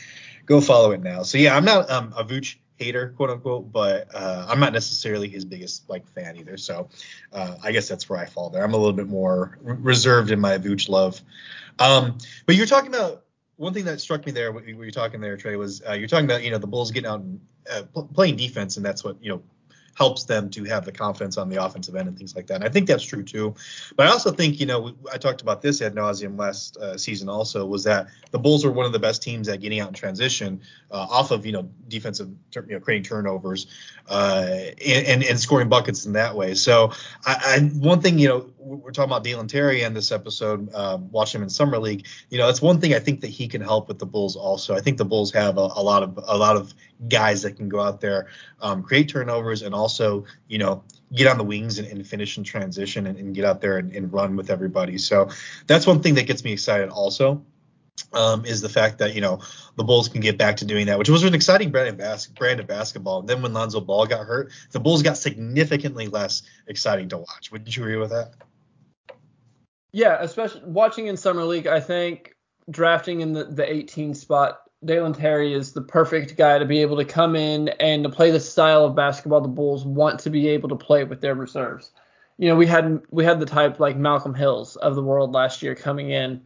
Go 0.47 0.61
follow 0.61 0.93
it 0.93 1.03
now. 1.03 1.23
So 1.23 1.39
yeah, 1.39 1.57
I'm 1.57 1.65
not 1.65 1.91
um, 1.91 2.13
a 2.17 2.25
Vooch 2.25 2.57
hater, 2.77 3.13
quote 3.17 3.31
unquote, 3.31 3.71
but 3.71 4.09
uh, 4.15 4.47
I'm 4.49 4.59
not 4.59 4.73
necessarily 4.73 5.29
his 5.29 5.45
biggest 5.45 5.89
like 5.89 6.09
fan 6.09 6.37
either. 6.37 6.57
So 6.57 6.89
uh, 7.33 7.57
I 7.63 7.73
guess 7.73 7.89
that's 7.89 8.09
where 8.09 8.19
I 8.19 8.27
fall 8.27 8.51
there. 8.51 8.65
I'm 8.65 8.75
a 8.75 8.79
little 8.79 8.95
bit 8.95 9.07
more 9.07 9.59
reserved 9.63 10.31
in 10.31 10.41
my 10.41 10.59
Vooch 10.59 10.89
love. 10.89 11.21
Um, 11.79 12.19
but 12.47 12.57
you're 12.57 12.67
talking 12.67 12.93
about 12.95 13.25
one 13.57 13.75
thing 13.75 13.85
that 13.85 14.01
struck 14.01 14.25
me 14.25 14.33
there 14.33 14.53
when 14.53 14.67
you 14.67 14.77
were 14.77 14.91
talking 14.91 15.21
there, 15.21 15.37
Trey, 15.37 15.57
was 15.57 15.83
uh, 15.87 15.93
you're 15.93 16.09
talking 16.09 16.25
about 16.25 16.43
you 16.43 16.51
know 16.51 16.59
the 16.59 16.67
Bulls 16.67 16.91
getting 16.91 17.11
out 17.11 17.21
and 17.21 17.41
uh, 17.71 17.83
playing 18.15 18.37
defense, 18.37 18.77
and 18.77 18.85
that's 18.85 19.05
what 19.05 19.23
you 19.23 19.31
know 19.31 19.43
helps 19.97 20.25
them 20.25 20.49
to 20.51 20.65
have 20.65 20.85
the 20.85 20.93
confidence 20.93 21.37
on 21.37 21.49
the 21.49 21.63
offensive 21.63 21.95
end 21.95 22.09
and 22.09 22.17
things 22.17 22.35
like 22.35 22.47
that. 22.47 22.57
And 22.57 22.65
I 22.65 22.69
think 22.69 22.87
that's 22.87 23.05
true 23.05 23.23
too. 23.23 23.55
But 23.97 24.07
I 24.07 24.11
also 24.11 24.31
think, 24.31 24.61
you 24.61 24.67
know, 24.67 24.95
I 25.13 25.19
talked 25.19 25.43
about 25.43 25.63
this 25.63 25.83
ad 25.83 25.95
nauseum 25.95 26.39
last 26.39 26.77
uh, 26.77 26.97
season 26.97 27.29
also 27.29 27.67
was 27.67 27.85
that 27.85 28.09
the 28.31 28.39
Bulls 28.39 28.65
were 28.65 28.73
one 28.73 28.87
of 28.87 28.93
the 28.93 28.99
best 28.99 29.23
teams 29.23 29.49
at 29.49 29.61
getting 29.61 29.81
out 29.81 29.89
in 29.89 29.95
transition 29.95 30.61
uh, 30.91 31.07
off 31.11 31.31
of, 31.31 31.45
you 31.45 31.53
know, 31.53 31.69
defensive, 31.89 32.29
you 32.55 32.63
know, 32.69 32.81
creating 32.81 33.05
turnovers 33.05 33.67
uh, 34.09 34.47
and, 34.85 35.07
and, 35.07 35.25
and, 35.25 35.39
scoring 35.39 35.69
buckets 35.69 36.07
in 36.07 36.13
that 36.13 36.35
way. 36.35 36.55
So 36.55 36.93
I, 37.27 37.59
I, 37.59 37.59
one 37.79 38.01
thing, 38.01 38.19
you 38.19 38.29
know, 38.29 38.51
we're 38.61 38.93
talking 38.93 39.11
about 39.11 39.25
Dalen 39.25 39.49
Terry 39.49 39.83
in 39.83 39.95
this 39.95 40.13
episode, 40.13 40.73
um, 40.75 41.11
watching 41.11 41.41
him 41.41 41.45
in 41.45 41.51
summer 41.51 41.79
league. 41.79 42.07
You 42.29 42.39
know, 42.39 42.47
that's 42.47 42.61
one 42.61 42.81
thing 42.81 42.95
I 42.95 42.99
think 42.99 43.21
that 43.23 43.31
he 43.31 43.49
can 43.49 43.61
help 43.61 43.89
with 43.89 43.99
the 43.99 44.07
Bulls 44.07 44.37
also. 44.37 44.75
I 44.75 44.81
think 44.81 44.99
the 44.99 45.05
Bulls 45.05 45.33
have 45.33 45.57
a, 45.57 45.69
a 45.75 45.83
lot 45.83 46.03
of 46.03 46.19
a 46.27 46.37
lot 46.37 46.57
of 46.57 46.75
guys 47.09 47.43
that 47.43 47.57
can 47.57 47.69
go 47.69 47.81
out 47.81 48.01
there, 48.01 48.29
um, 48.61 48.83
create 48.83 49.09
turnovers, 49.09 49.63
and 49.63 49.75
also 49.75 50.25
you 50.49 50.59
know 50.59 50.85
get 51.15 51.27
on 51.27 51.39
the 51.39 51.45
wings 51.45 51.79
and, 51.79 51.89
and 51.89 52.07
finish 52.07 52.39
in 52.39 52.45
transition 52.45 53.07
and, 53.07 53.19
and, 53.19 53.35
get 53.35 53.45
out 53.45 53.61
there 53.61 53.79
and, 53.79 53.93
and, 53.97 54.13
run 54.13 54.37
with 54.37 54.49
everybody. 54.49 54.97
So 54.97 55.29
that's 55.67 55.85
one 55.85 56.01
thing 56.01 56.15
that 56.15 56.29
gets 56.29 56.45
me 56.45 56.53
excited 56.53 56.89
also. 56.89 57.45
Um, 58.13 58.45
is 58.47 58.61
the 58.61 58.69
fact 58.69 58.99
that 58.99 59.15
you 59.15 59.21
know 59.21 59.41
the 59.77 59.85
Bulls 59.85 60.09
can 60.09 60.21
get 60.21 60.39
back 60.39 60.57
to 60.59 60.65
doing 60.65 60.87
that, 60.87 60.99
which 60.99 61.11
was 61.11 61.23
an 61.23 61.35
exciting 61.35 61.71
brand 61.71 61.89
of, 61.89 61.99
bas- 61.99 62.27
brand 62.27 62.59
of 62.59 62.67
basketball. 62.67 63.23
Then 63.23 63.43
when 63.43 63.53
Lonzo 63.53 63.81
Ball 63.81 64.07
got 64.07 64.25
hurt, 64.27 64.51
the 64.71 64.81
Bulls 64.81 65.03
got 65.03 65.19
significantly 65.19 66.09
less 66.09 66.43
exciting 66.67 67.11
to 67.11 67.19
watch. 67.19 67.53
Wouldn't 67.53 67.77
you 67.77 67.83
agree 67.83 67.97
with 67.97 68.11
that? 68.11 68.33
Yeah, 69.93 70.19
especially 70.21 70.63
watching 70.65 71.07
in 71.07 71.17
summer 71.17 71.45
league, 71.45 71.67
I 71.67 71.81
think 71.81 72.37
drafting 72.71 73.21
in 73.21 73.33
the, 73.33 73.45
the 73.45 73.71
18 73.71 74.15
spot 74.15 74.61
Dalen 74.85 75.13
Terry 75.13 75.53
is 75.53 75.73
the 75.73 75.83
perfect 75.83 76.37
guy 76.37 76.59
to 76.59 76.65
be 76.65 76.81
able 76.81 76.97
to 76.97 77.05
come 77.05 77.37
in 77.37 77.69
and 77.81 78.03
to 78.03 78.09
play 78.09 78.31
the 78.31 78.41
style 78.41 78.85
of 78.85 78.95
basketball 78.95 79.41
the 79.41 79.49
Bulls 79.49 79.85
want 79.85 80.21
to 80.21 80.31
be 80.31 80.49
able 80.49 80.71
to 80.71 80.77
play 80.77 81.05
with 81.05 81.21
their 81.21 81.35
reserves. 81.35 81.91
You 82.39 82.49
know, 82.49 82.57
we 82.57 82.67
had 82.67 83.03
we 83.11 83.25
had 83.25 83.41
the 83.41 83.47
type 83.47 83.79
like 83.79 83.97
Malcolm 83.97 84.35
Hills 84.35 84.77
of 84.77 84.95
the 84.95 85.03
world 85.03 85.33
last 85.33 85.63
year 85.63 85.75
coming 85.75 86.11
in 86.11 86.41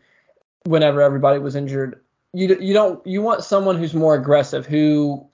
whenever 0.65 1.01
everybody 1.01 1.39
was 1.39 1.55
injured. 1.55 2.01
you 2.33 2.57
you 2.61 2.75
don't 2.75 3.07
you 3.07 3.23
want 3.23 3.45
someone 3.45 3.77
who's 3.77 3.95
more 3.95 4.17
aggressive 4.17 4.67
who 4.67 5.25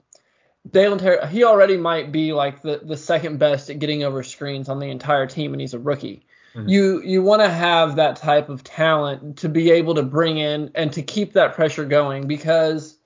Dalen 0.71 0.99
Terry 0.99 1.27
he 1.29 1.45
already 1.45 1.79
might 1.79 2.13
be 2.13 2.35
like 2.35 2.61
the 2.61 2.83
the 2.85 2.99
second 2.99 3.39
best 3.39 3.71
at 3.71 3.79
getting 3.79 4.05
over 4.05 4.23
screens 4.23 4.69
on 4.69 4.79
the 4.79 4.91
entire 4.91 5.27
team 5.27 5.55
and 5.55 5.61
he's 5.63 5.73
a 5.73 5.79
rookie. 5.79 6.27
Mm-hmm. 6.55 6.69
You 6.69 7.03
you 7.03 7.23
want 7.23 7.43
to 7.43 7.49
have 7.49 7.97
that 7.97 8.17
type 8.17 8.49
of 8.49 8.65
talent 8.65 9.39
to 9.39 9.49
be 9.49 9.71
able 9.71 9.95
to 9.95 10.03
bring 10.03 10.39
in 10.39 10.71
and 10.75 10.93
to 10.93 11.03
keep 11.03 11.35
that 11.35 11.55
pressure 11.55 11.85
going 11.85 12.27
because 12.27 12.97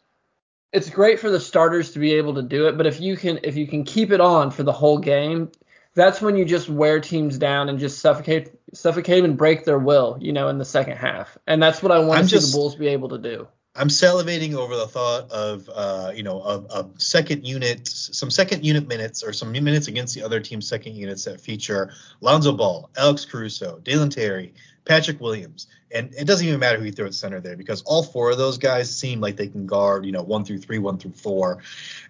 it's 0.72 0.90
great 0.90 1.20
for 1.20 1.30
the 1.30 1.38
starters 1.38 1.92
to 1.92 1.98
be 1.98 2.14
able 2.14 2.35
to 2.35 2.42
do 2.42 2.66
it, 2.66 2.76
but 2.76 2.87
if 2.87 3.00
you 3.00 3.16
can 3.16 3.38
if 3.42 3.57
you 3.57 3.66
can 3.66 3.85
keep 3.85 4.11
it 4.11 4.20
on 4.20 4.50
for 4.50 4.62
the 4.62 4.72
whole 4.72 4.98
game, 4.98 5.52
that's 5.94 6.20
when 6.20 6.37
you 6.37 6.44
just 6.44 6.68
wear 6.68 7.00
teams 7.00 7.38
down 7.38 7.68
and 7.68 7.78
just 7.78 8.00
suffocate 8.00 8.50
suffocate 8.72 9.24
and 9.24 9.37
break 9.37 9.64
their 9.64 9.78
will, 9.78 10.18
you 10.20 10.33
know, 10.33 10.48
in 10.48 10.59
the 10.59 10.64
second 10.64 10.96
half. 10.96 11.38
And 11.46 11.62
that's 11.62 11.83
what 11.83 11.92
I 11.92 12.00
want 12.00 12.22
to 12.22 12.28
see 12.28 12.37
just, 12.37 12.52
the 12.52 12.59
Bulls 12.59 12.74
be 12.74 12.88
able 12.88 13.11
to 13.11 13.18
do. 13.18 13.46
I'm 13.77 13.89
salivating 13.89 14.55
over 14.55 14.77
the 14.77 14.87
thought 14.87 15.31
of, 15.33 15.69
uh, 15.75 16.13
you 16.15 16.23
know, 16.23 16.41
a, 16.43 16.59
a, 16.81 16.89
second 16.97 17.45
unit, 17.45 17.89
some 17.89 18.31
second 18.31 18.65
unit 18.65 18.87
minutes 18.87 19.25
or 19.25 19.33
some 19.33 19.51
minutes 19.51 19.89
against 19.89 20.15
the 20.15 20.23
other 20.23 20.39
team's 20.39 20.69
second 20.69 20.95
units 20.95 21.25
that 21.25 21.41
feature 21.41 21.93
Lonzo 22.21 22.53
Ball, 22.53 22.89
Alex 22.97 23.25
Caruso, 23.25 23.81
Dalen 23.83 24.11
Terry, 24.11 24.55
Patrick 24.85 25.21
Williams, 25.21 25.67
and 25.92 26.12
it 26.14 26.27
doesn't 26.27 26.47
even 26.47 26.61
matter 26.61 26.79
who 26.79 26.85
you 26.85 26.92
throw 26.92 27.07
at 27.07 27.14
center 27.14 27.40
there 27.40 27.57
because 27.57 27.83
all 27.83 28.03
four 28.03 28.31
of 28.31 28.38
those 28.38 28.59
guys 28.59 28.94
seem 28.94 29.20
like 29.20 29.37
they 29.37 29.49
can 29.49 29.66
guard, 29.66 30.05
you 30.05 30.12
know, 30.12 30.23
one 30.23 30.44
through 30.44 30.59
three, 30.59 30.79
one 30.79 30.99
through 30.99 31.12
four, 31.12 31.62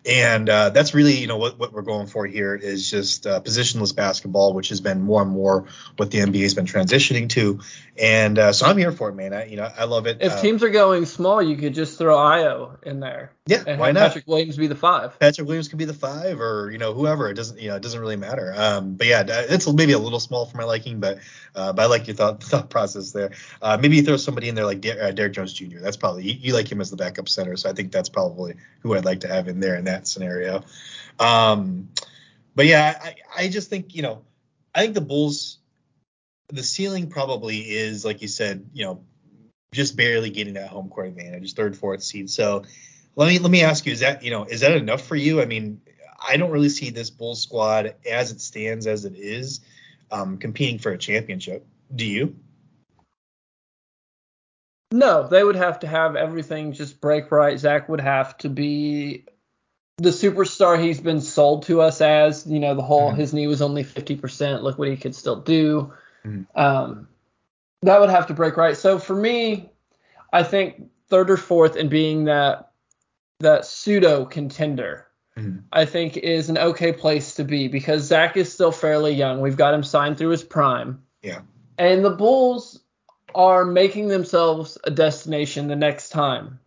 and 0.07 0.49
uh, 0.49 0.71
that's 0.71 0.95
really, 0.95 1.15
you 1.15 1.27
know, 1.27 1.37
what, 1.37 1.59
what 1.59 1.73
we're 1.73 1.83
going 1.83 2.07
for 2.07 2.27
here 2.27 2.55
is 2.55 2.91
just 2.91 3.27
uh, 3.27 3.41
positionless 3.41 3.95
basketball, 3.95 4.55
which 4.55 4.69
has 4.71 4.81
been 4.81 5.03
more 5.03 5.23
and 5.23 5.31
more 5.31 5.67
what 5.97 6.11
the 6.11 6.19
NBA 6.19 6.43
has 6.43 6.55
been 6.55 6.67
transitioning 6.67 7.29
to, 7.31 7.61
and 7.97 8.39
uh, 8.39 8.53
so 8.53 8.67
I'm 8.67 8.77
here 8.77 8.93
for 8.93 9.09
it, 9.11 9.15
man. 9.15 9.33
I, 9.33 9.47
you 9.47 9.57
know, 9.57 9.71
I 9.77 9.85
love 9.85 10.07
it. 10.07 10.19
If 10.21 10.33
uh, 10.33 10.41
teams 10.41 10.63
are 10.63 10.71
going 10.71 11.07
small, 11.07 11.43
you 11.43 11.57
could 11.57 11.75
just 11.75 11.99
throw 11.99 12.17
Ayo 12.17 12.83
in 12.83 13.01
there. 13.01 13.33
Yeah, 13.47 13.63
and 13.67 13.79
why 13.79 13.93
not? 13.93 14.09
Patrick 14.09 14.27
Williams 14.27 14.57
be 14.57 14.67
the 14.67 14.75
five. 14.75 15.19
Patrick 15.21 15.47
Williams 15.47 15.69
could 15.69 15.79
be 15.79 15.85
the 15.85 15.95
five, 15.95 16.41
or 16.41 16.71
you 16.73 16.79
know, 16.79 16.95
whoever. 16.95 17.29
It 17.29 17.35
doesn't, 17.35 17.61
you 17.61 17.69
know, 17.69 17.77
it 17.77 17.83
doesn't 17.83 18.01
really 18.01 18.17
matter. 18.17 18.55
Um, 18.57 18.95
but 18.95 19.07
yeah, 19.07 19.23
it's 19.27 19.71
maybe 19.71 19.93
a 19.93 19.99
little 19.99 20.21
small 20.21 20.47
for 20.47 20.57
my 20.57 20.65
liking, 20.65 20.99
but 20.99 21.19
uh, 21.55 21.73
but 21.73 21.83
I 21.83 21.87
like 21.87 22.07
your 22.07 22.17
thought 22.17 22.43
thought 22.43 22.71
process 22.71 23.13
there. 23.13 23.33
Uh, 23.61 23.74
maybe 23.81 23.97
you 23.97 24.03
throw 24.03 24.17
somebody 24.17 24.49
in 24.49 24.55
there 24.55 24.65
like 24.65 24.81
Der- 24.81 25.01
uh, 25.01 25.11
Derrick 25.11 25.33
Jones 25.33 25.53
Jr. 25.53 25.79
That's 25.81 25.97
probably 25.97 26.25
you, 26.25 26.39
you, 26.41 26.55
like 26.55 26.71
him 26.71 26.81
as 26.81 26.91
the 26.91 26.97
backup 26.97 27.29
center, 27.29 27.57
so 27.57 27.71
I 27.71 27.73
think 27.73 27.93
that's 27.93 28.09
probably 28.09 28.55
who 28.81 28.95
I'd 28.95 29.05
like 29.05 29.21
to 29.21 29.29
have 29.29 29.49
in 29.49 29.61
there 29.61 29.77
in 29.77 29.85
that 29.85 30.07
scenario. 30.07 30.63
Um, 31.19 31.89
but 32.55 32.67
yeah, 32.67 32.99
I, 33.03 33.15
I 33.37 33.49
just 33.49 33.71
think 33.71 33.95
you 33.95 34.03
know, 34.03 34.23
I 34.75 34.81
think 34.81 34.95
the 34.95 35.01
Bulls, 35.01 35.59
the 36.49 36.63
ceiling 36.63 37.09
probably 37.09 37.59
is 37.59 38.05
like 38.05 38.23
you 38.23 38.29
said, 38.29 38.69
you 38.73 38.85
know, 38.85 39.05
just 39.73 39.97
barely 39.97 40.31
getting 40.31 40.55
that 40.55 40.69
home 40.69 40.89
court 40.89 41.09
advantage, 41.09 41.55
third, 41.55 41.77
fourth 41.77 42.03
seed. 42.03 42.31
So 42.31 42.65
let 43.17 43.29
me 43.29 43.39
let 43.39 43.51
me 43.51 43.63
ask 43.63 43.87
you, 43.87 43.93
is 43.93 44.01
that 44.01 44.23
you 44.23 44.31
know 44.31 44.45
is 44.45 44.61
that 44.61 44.73
enough 44.73 45.03
for 45.03 45.17
you? 45.17 45.41
I 45.41 45.47
mean, 45.47 45.81
I 46.27 46.37
don't 46.37 46.51
really 46.51 46.69
see 46.69 46.91
this 46.91 47.11
Bulls 47.11 47.43
squad 47.43 47.95
as 48.09 48.31
it 48.31 48.41
stands 48.41 48.87
as 48.87 49.05
it 49.05 49.15
is 49.17 49.61
um, 50.11 50.39
competing 50.39 50.79
for 50.79 50.93
a 50.93 50.99
championship. 50.99 51.67
Do 51.95 52.07
you? 52.07 52.37
No, 54.95 55.27
they 55.27 55.43
would 55.43 55.57
have 55.57 55.81
to 55.81 55.89
have 55.89 56.15
everything 56.15 56.73
just 56.73 57.01
break 57.01 57.33
right. 57.33 57.59
Zach 57.59 57.89
would 57.89 58.01
have 58.01 58.39
to 58.39 58.49
be 58.49 59.25
the 59.97 60.11
superstar 60.11 60.81
he's 60.81 61.01
been 61.01 61.21
sold 61.21 61.65
to 61.65 61.81
us 61.81 62.01
as. 62.01 62.47
You 62.47 62.61
know, 62.61 62.77
the 62.77 62.83
whole 62.83 63.09
mm-hmm. 63.09 63.19
his 63.19 63.35
knee 63.35 63.49
was 63.49 63.61
only 63.61 63.83
50%. 63.83 64.63
Look 64.63 64.79
what 64.79 64.87
he 64.87 64.97
could 64.97 65.17
still 65.17 65.41
do. 65.41 65.93
Mm-hmm. 66.25 66.43
Um, 66.55 67.09
that 67.83 67.99
would 67.99 68.11
have 68.11 68.29
to 68.29 68.35
break 68.35 68.57
right. 68.57 68.77
So 68.77 69.01
for 69.01 69.17
me, 69.17 69.69
I 70.33 70.45
think 70.45 70.89
third 71.09 71.29
or 71.29 71.39
fourth 71.39 71.75
and 71.75 71.91
being 71.91 72.27
that 72.27 72.71
that 73.41 73.67
pseudo 73.67 74.25
contender, 74.25 75.09
mm-hmm. 75.37 75.59
I 75.73 75.87
think 75.87 76.17
is 76.17 76.51
an 76.51 76.57
okay 76.57 76.93
place 76.93 77.35
to 77.35 77.43
be 77.43 77.67
because 77.67 78.05
Zach 78.05 78.37
is 78.37 78.53
still 78.53 78.71
fairly 78.71 79.13
young. 79.13 79.41
We've 79.41 79.57
got 79.57 79.75
him 79.75 79.83
signed 79.83 80.19
through 80.19 80.31
his 80.31 80.45
prime. 80.45 81.03
Yeah. 81.21 81.41
And 81.79 82.05
the 82.05 82.11
Bulls 82.11 82.84
are 83.35 83.65
making 83.65 84.09
themselves 84.09 84.79
a 84.85 84.91
destination 84.91 85.69
the 85.69 85.77
next 85.77 86.11
time 86.11 86.61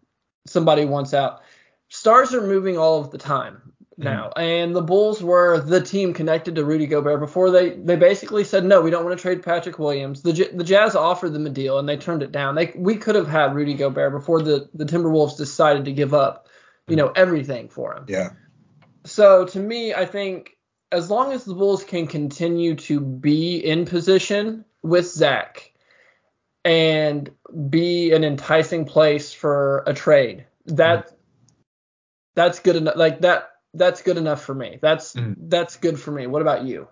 somebody 0.45 0.86
wants 0.86 1.13
out. 1.13 1.41
Stars 1.89 2.34
are 2.34 2.41
moving 2.41 2.77
all 2.77 2.99
of 2.99 3.12
the 3.12 3.17
time 3.17 3.73
now, 3.97 4.32
mm. 4.36 4.41
and 4.41 4.75
the 4.75 4.82
Bulls 4.82 5.23
were 5.23 5.60
the 5.60 5.82
team 5.82 6.13
connected 6.13 6.56
to 6.56 6.65
Rudy 6.65 6.86
Gobert 6.86 7.19
before 7.19 7.49
they 7.49 7.71
they 7.71 7.95
basically 7.95 8.43
said 8.43 8.63
no, 8.63 8.82
we 8.82 8.91
don't 8.91 9.03
want 9.03 9.17
to 9.17 9.21
trade 9.21 9.43
Patrick 9.43 9.80
Williams. 9.80 10.21
The 10.21 10.49
the 10.53 10.63
Jazz 10.63 10.95
offered 10.95 11.34
them 11.34 11.47
a 11.47 11.49
deal 11.49 11.80
and 11.80 11.89
they 11.89 11.97
turned 11.97 12.23
it 12.23 12.32
down. 12.32 12.56
They 12.56 12.73
we 12.75 12.95
could 12.97 13.15
have 13.15 13.27
had 13.27 13.56
Rudy 13.56 13.73
Gobert 13.73 14.12
before 14.12 14.41
the 14.41 14.69
the 14.73 14.86
Timberwolves 14.86 15.38
decided 15.38 15.86
to 15.86 15.91
give 15.91 16.13
up, 16.13 16.47
you 16.88 16.95
know, 16.95 17.12
everything 17.15 17.69
for 17.69 17.95
him. 17.95 18.06
Yeah. 18.08 18.32
So 19.06 19.45
to 19.45 19.60
me, 19.60 19.93
I 19.93 20.06
think 20.06 20.58
as 20.91 21.10
long 21.10 21.32
as 21.32 21.43
the 21.43 21.56
Bulls 21.56 21.84
can 21.84 22.08
continue 22.08 22.75
to 22.75 22.99
be 22.99 23.58
in 23.58 23.86
position 23.86 24.63
with 24.84 25.08
Zach 25.08 25.71
and 26.67 27.32
be 27.69 28.12
an 28.12 28.25
enticing 28.25 28.84
place 28.84 29.34
for 29.34 29.84
a 29.88 29.93
trade, 29.93 30.45
that 30.65 31.08
mm 31.08 31.13
that's 32.36 32.60
good 32.60 32.75
enough. 32.75 32.95
Like 32.95 33.21
that 33.21 33.49
that's 33.73 34.03
good 34.03 34.15
enough 34.15 34.43
for 34.43 34.53
me. 34.53 34.77
That's 34.80 35.13
mm. 35.15 35.36
that's 35.39 35.77
good 35.77 35.99
for 35.99 36.12
me. 36.12 36.27
What 36.27 36.43
about 36.43 36.65
you? 36.65 36.88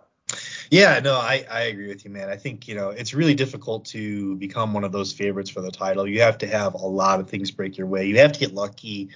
Yeah, 0.71 0.99
no, 1.03 1.13
I, 1.13 1.45
I 1.49 1.61
agree 1.65 1.87
with 1.87 2.03
you, 2.03 2.09
man. 2.09 2.29
I 2.29 2.35
think, 2.35 2.67
you 2.67 2.73
know, 2.73 2.89
it's 2.89 3.13
really 3.13 3.35
difficult 3.35 3.85
to 3.85 4.35
become 4.37 4.73
one 4.73 4.83
of 4.83 4.91
those 4.91 5.13
favorites 5.13 5.51
for 5.51 5.61
the 5.61 5.69
title. 5.69 6.07
You 6.07 6.21
have 6.21 6.39
to 6.39 6.47
have 6.47 6.73
a 6.73 6.77
lot 6.77 7.19
of 7.19 7.29
things 7.29 7.51
break 7.51 7.77
your 7.77 7.85
way. 7.85 8.07
You 8.07 8.17
have 8.17 8.31
to 8.31 8.39
get 8.39 8.55
lucky 8.55 9.09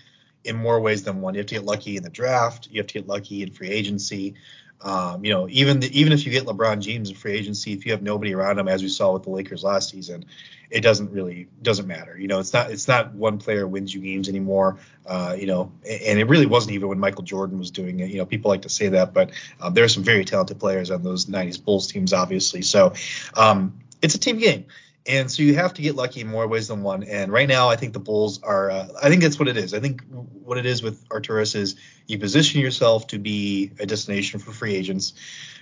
in 0.44 0.56
more 0.56 0.80
ways 0.80 1.02
than 1.02 1.22
one. 1.22 1.34
You 1.34 1.40
have 1.40 1.48
to 1.48 1.56
get 1.56 1.66
lucky 1.66 1.98
in 1.98 2.04
the 2.04 2.12
draft. 2.12 2.68
You 2.70 2.80
have 2.80 2.88
to 2.88 2.94
get 2.94 3.08
lucky 3.08 3.42
in 3.42 3.52
free 3.52 3.70
agency. 3.70 4.36
Um, 4.82 5.26
you 5.26 5.34
know, 5.34 5.48
even 5.50 5.82
the, 5.82 6.00
even 6.00 6.14
if 6.14 6.26
you 6.26 6.32
get 6.32 6.46
LeBron 6.46 6.80
James 6.80 7.10
in 7.10 7.16
free 7.16 7.34
agency, 7.34 7.74
if 7.74 7.86
you 7.86 7.92
have 7.92 8.02
nobody 8.02 8.34
around 8.34 8.60
him, 8.60 8.68
as 8.68 8.82
we 8.82 8.88
saw 8.88 9.12
with 9.12 9.24
the 9.24 9.30
Lakers 9.30 9.64
last 9.64 9.90
season, 9.90 10.26
it 10.70 10.82
doesn't 10.82 11.12
really 11.12 11.48
doesn't 11.62 11.88
matter. 11.88 12.18
You 12.18 12.28
know, 12.28 12.40
it's 12.40 12.54
not 12.54 12.72
it's 12.72 12.88
not 12.88 13.14
one 13.14 13.40
player 13.40 13.68
wins 13.68 13.94
you 13.94 14.00
games 14.00 14.30
anymore. 14.30 14.78
Uh, 15.06 15.36
you 15.38 15.48
know, 15.48 15.72
and 15.84 16.20
it 16.20 16.28
really 16.28 16.46
wasn't 16.46 16.74
even 16.74 16.88
when 16.88 17.00
Michael 17.00 17.24
Jordan 17.24 17.58
was 17.58 17.72
doing 17.72 18.00
it. 18.00 18.10
You 18.10 18.20
know, 18.20 18.26
people 18.26 18.50
like 18.50 18.62
to 18.62 18.70
say 18.70 18.90
that, 18.90 19.14
but 19.14 19.32
um, 19.60 19.74
there 19.74 19.84
are 19.84 19.90
some 19.90 20.04
very 20.04 20.24
talented 20.24 20.60
players 20.60 20.92
on 20.92 21.04
those 21.04 21.26
'90s 21.26 21.64
Bulls 21.64 21.88
teams, 21.88 22.14
obviously. 22.14 22.62
So 22.62 22.94
um, 23.36 23.80
it's 24.02 24.16
a 24.16 24.20
team 24.20 24.38
game. 24.38 24.66
And 25.08 25.32
so 25.32 25.44
you 25.44 25.56
have 25.56 25.74
to 25.76 25.82
get 25.82 25.96
lucky 25.96 26.22
in 26.22 26.28
more 26.28 26.48
ways 26.48 26.68
than 26.68 26.84
one. 26.84 27.04
And 27.04 27.32
right 27.32 27.48
now, 27.48 27.70
I 27.70 27.76
think 27.76 27.94
the 27.94 28.00
Bulls 28.00 28.42
are. 28.44 28.70
Uh, 28.70 28.88
I 29.02 29.10
think 29.10 29.22
that's 29.22 29.40
what 29.40 29.48
it 29.48 29.58
is. 29.58 29.74
I 29.74 29.80
think 29.80 30.04
what 30.10 30.58
it 30.58 30.66
is 30.66 30.84
with 30.84 31.08
Arturas 31.10 31.56
is 31.56 31.76
you 32.08 32.20
position 32.20 32.62
yourself 32.62 33.08
to 33.08 33.18
be 33.18 33.72
a 33.80 33.86
destination 33.86 34.40
for 34.40 34.52
free 34.52 34.76
agents. 34.76 35.14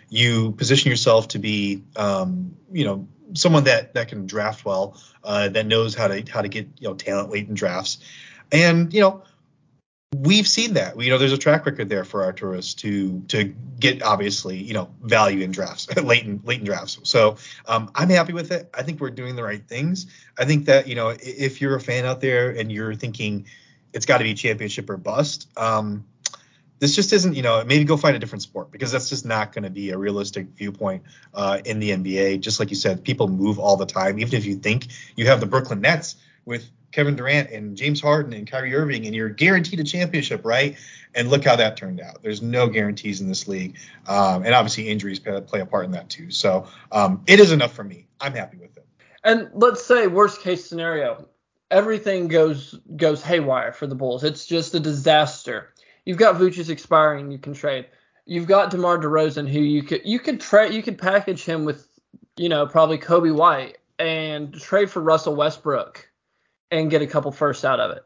You 0.09 0.51
position 0.53 0.89
yourself 0.89 1.27
to 1.29 1.39
be, 1.39 1.83
um, 1.95 2.55
you 2.71 2.85
know, 2.85 3.07
someone 3.33 3.65
that 3.65 3.93
that 3.93 4.07
can 4.07 4.25
draft 4.25 4.65
well, 4.65 4.99
uh, 5.23 5.49
that 5.49 5.65
knows 5.65 5.95
how 5.95 6.07
to 6.07 6.23
how 6.31 6.41
to 6.41 6.47
get 6.47 6.67
you 6.79 6.87
know 6.87 6.95
talent 6.95 7.29
late 7.29 7.47
in 7.47 7.53
drafts, 7.53 7.99
and 8.51 8.93
you 8.93 9.01
know 9.01 9.23
we've 10.15 10.47
seen 10.47 10.73
that. 10.75 10.99
You 10.99 11.09
know, 11.09 11.17
there's 11.17 11.33
a 11.33 11.37
track 11.37 11.65
record 11.65 11.89
there 11.89 12.05
for 12.05 12.21
Arturas 12.21 12.75
to 12.77 13.21
to 13.27 13.55
get 13.79 14.01
obviously 14.01 14.57
you 14.57 14.73
know 14.73 14.89
value 15.01 15.41
in 15.41 15.51
drafts, 15.51 15.93
late 15.97 16.23
in 16.23 16.41
late 16.43 16.59
in 16.59 16.65
drafts. 16.65 16.99
So 17.03 17.37
um, 17.67 17.91
I'm 17.95 18.09
happy 18.09 18.33
with 18.33 18.51
it. 18.51 18.69
I 18.73 18.83
think 18.83 18.99
we're 18.99 19.11
doing 19.11 19.35
the 19.35 19.43
right 19.43 19.65
things. 19.67 20.07
I 20.39 20.45
think 20.45 20.65
that 20.65 20.87
you 20.87 20.95
know 20.95 21.09
if 21.19 21.61
you're 21.61 21.75
a 21.75 21.81
fan 21.81 22.05
out 22.05 22.21
there 22.21 22.49
and 22.49 22.71
you're 22.71 22.95
thinking 22.95 23.45
it's 23.93 24.05
got 24.05 24.19
to 24.19 24.23
be 24.23 24.33
championship 24.33 24.89
or 24.89 24.97
bust. 24.97 25.49
Um, 25.57 26.05
this 26.79 26.95
just 26.95 27.11
isn't, 27.11 27.33
you 27.33 27.41
know, 27.41 27.63
maybe 27.65 27.83
go 27.83 27.97
find 27.97 28.15
a 28.15 28.19
different 28.19 28.43
sport 28.43 28.69
because 28.71 28.91
that's 28.91 29.09
just 29.09 29.25
not 29.25 29.51
going 29.51 29.63
to 29.63 29.69
be 29.69 29.89
a 29.89 29.97
realistic 29.97 30.47
viewpoint 30.49 31.01
uh, 31.33 31.59
in 31.65 31.79
the 31.79 31.89
NBA. 31.89 32.39
Just 32.39 32.59
like 32.59 32.69
you 32.69 32.75
said, 32.75 33.03
people 33.03 33.27
move 33.27 33.57
all 33.57 33.77
the 33.77 33.85
time. 33.85 34.19
Even 34.19 34.35
if 34.35 34.45
you 34.45 34.55
think 34.55 34.87
you 35.15 35.25
have 35.25 35.39
the 35.39 35.47
Brooklyn 35.47 35.81
Nets 35.81 36.17
with 36.45 36.69
Kevin 36.91 37.15
Durant 37.15 37.51
and 37.51 37.75
James 37.75 38.01
Harden 38.01 38.33
and 38.33 38.49
Kyrie 38.49 38.75
Irving, 38.75 39.05
and 39.05 39.15
you're 39.15 39.29
guaranteed 39.29 39.79
a 39.79 39.83
championship, 39.83 40.45
right? 40.45 40.77
And 41.15 41.29
look 41.29 41.43
how 41.43 41.55
that 41.55 41.77
turned 41.77 41.99
out. 41.99 42.21
There's 42.21 42.41
no 42.41 42.67
guarantees 42.67 43.21
in 43.21 43.27
this 43.27 43.47
league, 43.47 43.77
um, 44.07 44.43
and 44.43 44.53
obviously 44.53 44.89
injuries 44.89 45.19
play 45.19 45.59
a 45.59 45.65
part 45.65 45.85
in 45.85 45.91
that 45.91 46.09
too. 46.09 46.31
So 46.31 46.67
um, 46.91 47.23
it 47.27 47.39
is 47.39 47.51
enough 47.51 47.73
for 47.73 47.83
me. 47.83 48.07
I'm 48.19 48.33
happy 48.33 48.57
with 48.57 48.77
it. 48.77 48.85
And 49.23 49.49
let's 49.53 49.85
say 49.85 50.07
worst 50.07 50.41
case 50.41 50.65
scenario, 50.65 51.27
everything 51.71 52.27
goes 52.27 52.79
goes 52.95 53.21
haywire 53.21 53.73
for 53.73 53.87
the 53.87 53.95
Bulls. 53.95 54.23
It's 54.23 54.45
just 54.45 54.73
a 54.75 54.79
disaster 54.79 55.73
you've 56.07 56.17
got 56.17 56.35
Vooch 56.35 56.69
expiring, 56.69 57.31
you 57.31 57.37
can 57.37 57.53
trade. 57.53 57.85
You've 58.25 58.47
got 58.47 58.71
DeMar 58.71 58.97
DeRozan, 58.97 59.47
who 59.47 59.59
you 59.59 59.83
could 59.83 60.01
you 60.05 60.19
could 60.19 60.39
trade 60.39 60.73
you 60.73 60.81
could 60.81 60.97
package 60.97 61.43
him 61.43 61.65
with, 61.65 61.87
you 62.37 62.49
know, 62.49 62.65
probably 62.65 62.97
Coby 62.97 63.35
White 63.35 63.77
and 63.99 64.53
trade 64.53 64.89
for 64.89 65.01
Russell 65.01 65.35
Westbrook 65.35 66.09
and 66.71 66.89
get 66.89 67.01
a 67.01 67.07
couple 67.07 67.31
firsts 67.31 67.65
out 67.65 67.79
of 67.79 67.91
it. 67.91 68.03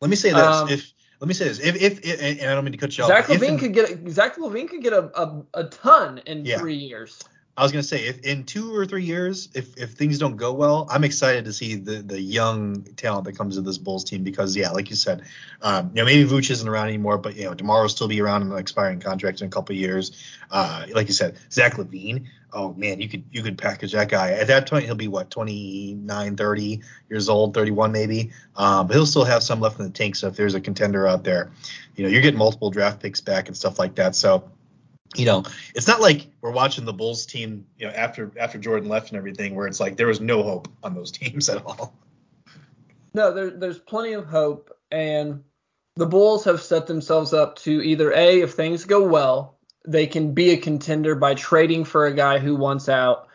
Let 0.00 0.10
me 0.10 0.16
say 0.16 0.30
this: 0.30 0.38
um, 0.40 0.68
if 0.68 0.92
let 1.20 1.28
me 1.28 1.34
say 1.34 1.48
this: 1.48 1.60
if, 1.60 1.76
if, 1.80 2.04
if 2.04 2.40
and 2.40 2.50
I 2.50 2.54
don't 2.54 2.64
mean 2.64 2.72
to 2.72 2.78
cut 2.78 2.96
you 2.96 3.04
off. 3.04 3.08
Zach 3.08 3.26
LaVine 3.26 3.58
could 3.58 3.72
get 3.72 4.08
Zach 4.08 4.36
LaVine 4.36 4.68
could 4.68 4.82
get 4.82 4.92
a, 4.92 5.10
a, 5.20 5.42
a 5.54 5.64
ton 5.64 6.18
in 6.26 6.44
yeah. 6.44 6.58
three 6.58 6.76
years. 6.76 7.22
I 7.58 7.62
was 7.62 7.72
gonna 7.72 7.82
say 7.82 8.04
if 8.04 8.20
in 8.20 8.44
two 8.44 8.74
or 8.74 8.84
three 8.84 9.04
years, 9.04 9.48
if 9.54 9.78
if 9.78 9.92
things 9.92 10.18
don't 10.18 10.36
go 10.36 10.52
well, 10.52 10.86
I'm 10.90 11.04
excited 11.04 11.46
to 11.46 11.54
see 11.54 11.76
the 11.76 12.02
the 12.02 12.20
young 12.20 12.82
talent 12.96 13.24
that 13.24 13.38
comes 13.38 13.54
to 13.54 13.62
this 13.62 13.78
Bulls 13.78 14.04
team 14.04 14.22
because 14.22 14.54
yeah, 14.54 14.70
like 14.72 14.90
you 14.90 14.96
said, 14.96 15.22
um, 15.62 15.90
you 15.94 16.02
know 16.02 16.04
maybe 16.04 16.28
Vooch 16.28 16.50
isn't 16.50 16.68
around 16.68 16.88
anymore, 16.88 17.16
but 17.16 17.34
you 17.34 17.44
know 17.44 17.54
Demar 17.54 17.80
will 17.80 17.88
still 17.88 18.08
be 18.08 18.20
around 18.20 18.42
in 18.42 18.52
an 18.52 18.58
expiring 18.58 19.00
contract 19.00 19.40
in 19.40 19.46
a 19.46 19.50
couple 19.50 19.74
years. 19.74 20.22
Uh, 20.50 20.84
like 20.92 21.08
you 21.08 21.14
said, 21.14 21.38
Zach 21.50 21.74
LaVine. 21.74 22.26
Oh 22.52 22.72
man, 22.74 23.00
you 23.00 23.08
could 23.08 23.24
you 23.30 23.42
could 23.42 23.58
package 23.58 23.92
that 23.92 24.08
guy. 24.08 24.32
At 24.32 24.46
that 24.46 24.68
point, 24.68 24.84
he'll 24.84 24.94
be 24.94 25.08
what 25.08 25.30
29, 25.30 26.36
30 26.36 26.80
years 27.10 27.28
old, 27.28 27.54
31 27.54 27.92
maybe. 27.92 28.32
Um, 28.56 28.86
but 28.86 28.94
he'll 28.94 29.06
still 29.06 29.24
have 29.24 29.42
some 29.42 29.60
left 29.60 29.78
in 29.78 29.84
the 29.84 29.90
tank. 29.90 30.16
So 30.16 30.28
if 30.28 30.36
there's 30.36 30.54
a 30.54 30.60
contender 30.60 31.06
out 31.06 31.24
there, 31.24 31.50
you 31.96 32.04
know 32.04 32.08
you're 32.08 32.22
getting 32.22 32.38
multiple 32.38 32.70
draft 32.70 33.00
picks 33.00 33.20
back 33.20 33.48
and 33.48 33.56
stuff 33.56 33.78
like 33.78 33.94
that. 33.96 34.14
So 34.14 34.50
you 35.14 35.24
know, 35.24 35.44
it's 35.74 35.86
not 35.86 36.00
like 36.00 36.26
we're 36.40 36.50
watching 36.50 36.84
the 36.84 36.92
Bulls 36.92 37.26
team, 37.26 37.66
you 37.78 37.86
know, 37.86 37.92
after 37.92 38.32
after 38.38 38.58
Jordan 38.58 38.88
left 38.88 39.10
and 39.10 39.18
everything, 39.18 39.54
where 39.54 39.66
it's 39.66 39.80
like 39.80 39.96
there 39.96 40.06
was 40.06 40.20
no 40.20 40.42
hope 40.42 40.68
on 40.82 40.94
those 40.94 41.10
teams 41.12 41.48
at 41.48 41.64
all. 41.64 41.94
No, 43.14 43.32
there, 43.32 43.50
there's 43.50 43.78
plenty 43.78 44.12
of 44.12 44.26
hope, 44.26 44.70
and 44.90 45.42
the 45.96 46.06
Bulls 46.06 46.44
have 46.44 46.62
set 46.62 46.86
themselves 46.86 47.32
up 47.32 47.56
to 47.60 47.82
either 47.82 48.12
a, 48.12 48.42
if 48.42 48.52
things 48.52 48.84
go 48.84 49.06
well, 49.06 49.55
they 49.86 50.06
can 50.06 50.32
be 50.32 50.50
a 50.50 50.56
contender 50.56 51.14
by 51.14 51.34
trading 51.34 51.84
for 51.84 52.06
a 52.06 52.14
guy 52.14 52.38
who 52.38 52.56
wants 52.56 52.88
out 52.88 53.28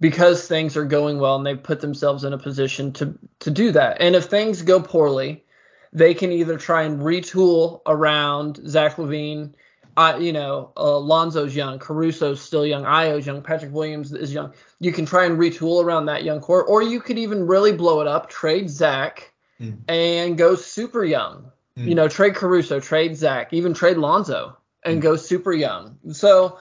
because 0.00 0.46
things 0.46 0.76
are 0.76 0.84
going 0.84 1.18
well, 1.18 1.36
and 1.36 1.44
they've 1.44 1.62
put 1.62 1.80
themselves 1.80 2.24
in 2.24 2.32
a 2.32 2.38
position 2.38 2.92
to 2.92 3.18
to 3.40 3.50
do 3.50 3.72
that. 3.72 4.00
And 4.00 4.14
if 4.14 4.26
things 4.26 4.62
go 4.62 4.80
poorly, 4.80 5.44
they 5.92 6.14
can 6.14 6.30
either 6.30 6.56
try 6.56 6.82
and 6.84 7.00
retool 7.00 7.80
around 7.86 8.60
Zach 8.68 8.96
LaVine. 8.96 9.54
uh, 9.98 10.16
you 10.16 10.32
know, 10.32 10.70
uh, 10.76 10.96
Lonzo's 10.96 11.56
young, 11.56 11.80
Caruso's 11.80 12.40
still 12.40 12.64
young, 12.64 12.84
Ayo's 12.84 13.26
young, 13.26 13.42
Patrick 13.42 13.72
Williams 13.72 14.12
is 14.12 14.32
young. 14.32 14.54
You 14.78 14.92
can 14.92 15.04
try 15.04 15.24
and 15.24 15.36
retool 15.36 15.82
around 15.82 16.06
that 16.06 16.22
young 16.22 16.40
core, 16.40 16.62
or 16.64 16.82
you 16.82 17.00
could 17.00 17.18
even 17.18 17.48
really 17.48 17.72
blow 17.72 18.00
it 18.00 18.06
up, 18.06 18.30
trade 18.30 18.70
Zach, 18.70 19.32
mm. 19.60 19.76
and 19.88 20.38
go 20.38 20.54
super 20.54 21.04
young. 21.04 21.50
Mm. 21.76 21.88
You 21.88 21.94
know, 21.96 22.06
trade 22.06 22.36
Caruso, 22.36 22.78
trade 22.78 23.16
Zach, 23.16 23.52
even 23.52 23.74
trade 23.74 23.96
Lonzo, 23.96 24.56
and 24.84 24.98
mm. 24.98 25.02
go 25.02 25.16
super 25.16 25.52
young. 25.52 25.98
So, 26.12 26.58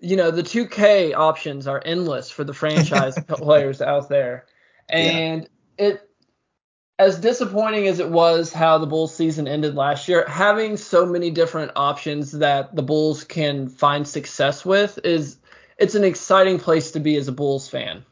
you 0.00 0.16
know, 0.16 0.30
the 0.30 0.42
2K 0.42 1.14
options 1.14 1.66
are 1.66 1.82
endless 1.84 2.30
for 2.30 2.44
the 2.44 2.54
franchise 2.54 3.18
players 3.28 3.80
out 3.80 4.08
there, 4.08 4.46
and 4.88 5.48
yeah. 5.78 5.86
it 5.86 6.10
as 6.98 7.20
disappointing 7.20 7.86
as 7.88 7.98
it 7.98 8.10
was 8.10 8.52
how 8.52 8.78
the 8.78 8.86
Bulls 8.86 9.14
season 9.14 9.46
ended 9.46 9.74
last 9.74 10.08
year, 10.08 10.24
having 10.28 10.76
so 10.76 11.04
many 11.04 11.30
different 11.30 11.72
options 11.76 12.32
that 12.32 12.74
the 12.74 12.82
Bulls 12.82 13.24
can 13.24 13.68
find 13.68 14.08
success 14.08 14.64
with 14.64 14.98
is 15.04 15.36
it's 15.78 15.94
an 15.94 16.04
exciting 16.04 16.58
place 16.58 16.92
to 16.92 17.00
be 17.00 17.16
as 17.16 17.28
a 17.28 17.32
Bulls 17.32 17.68
fan. 17.68 18.04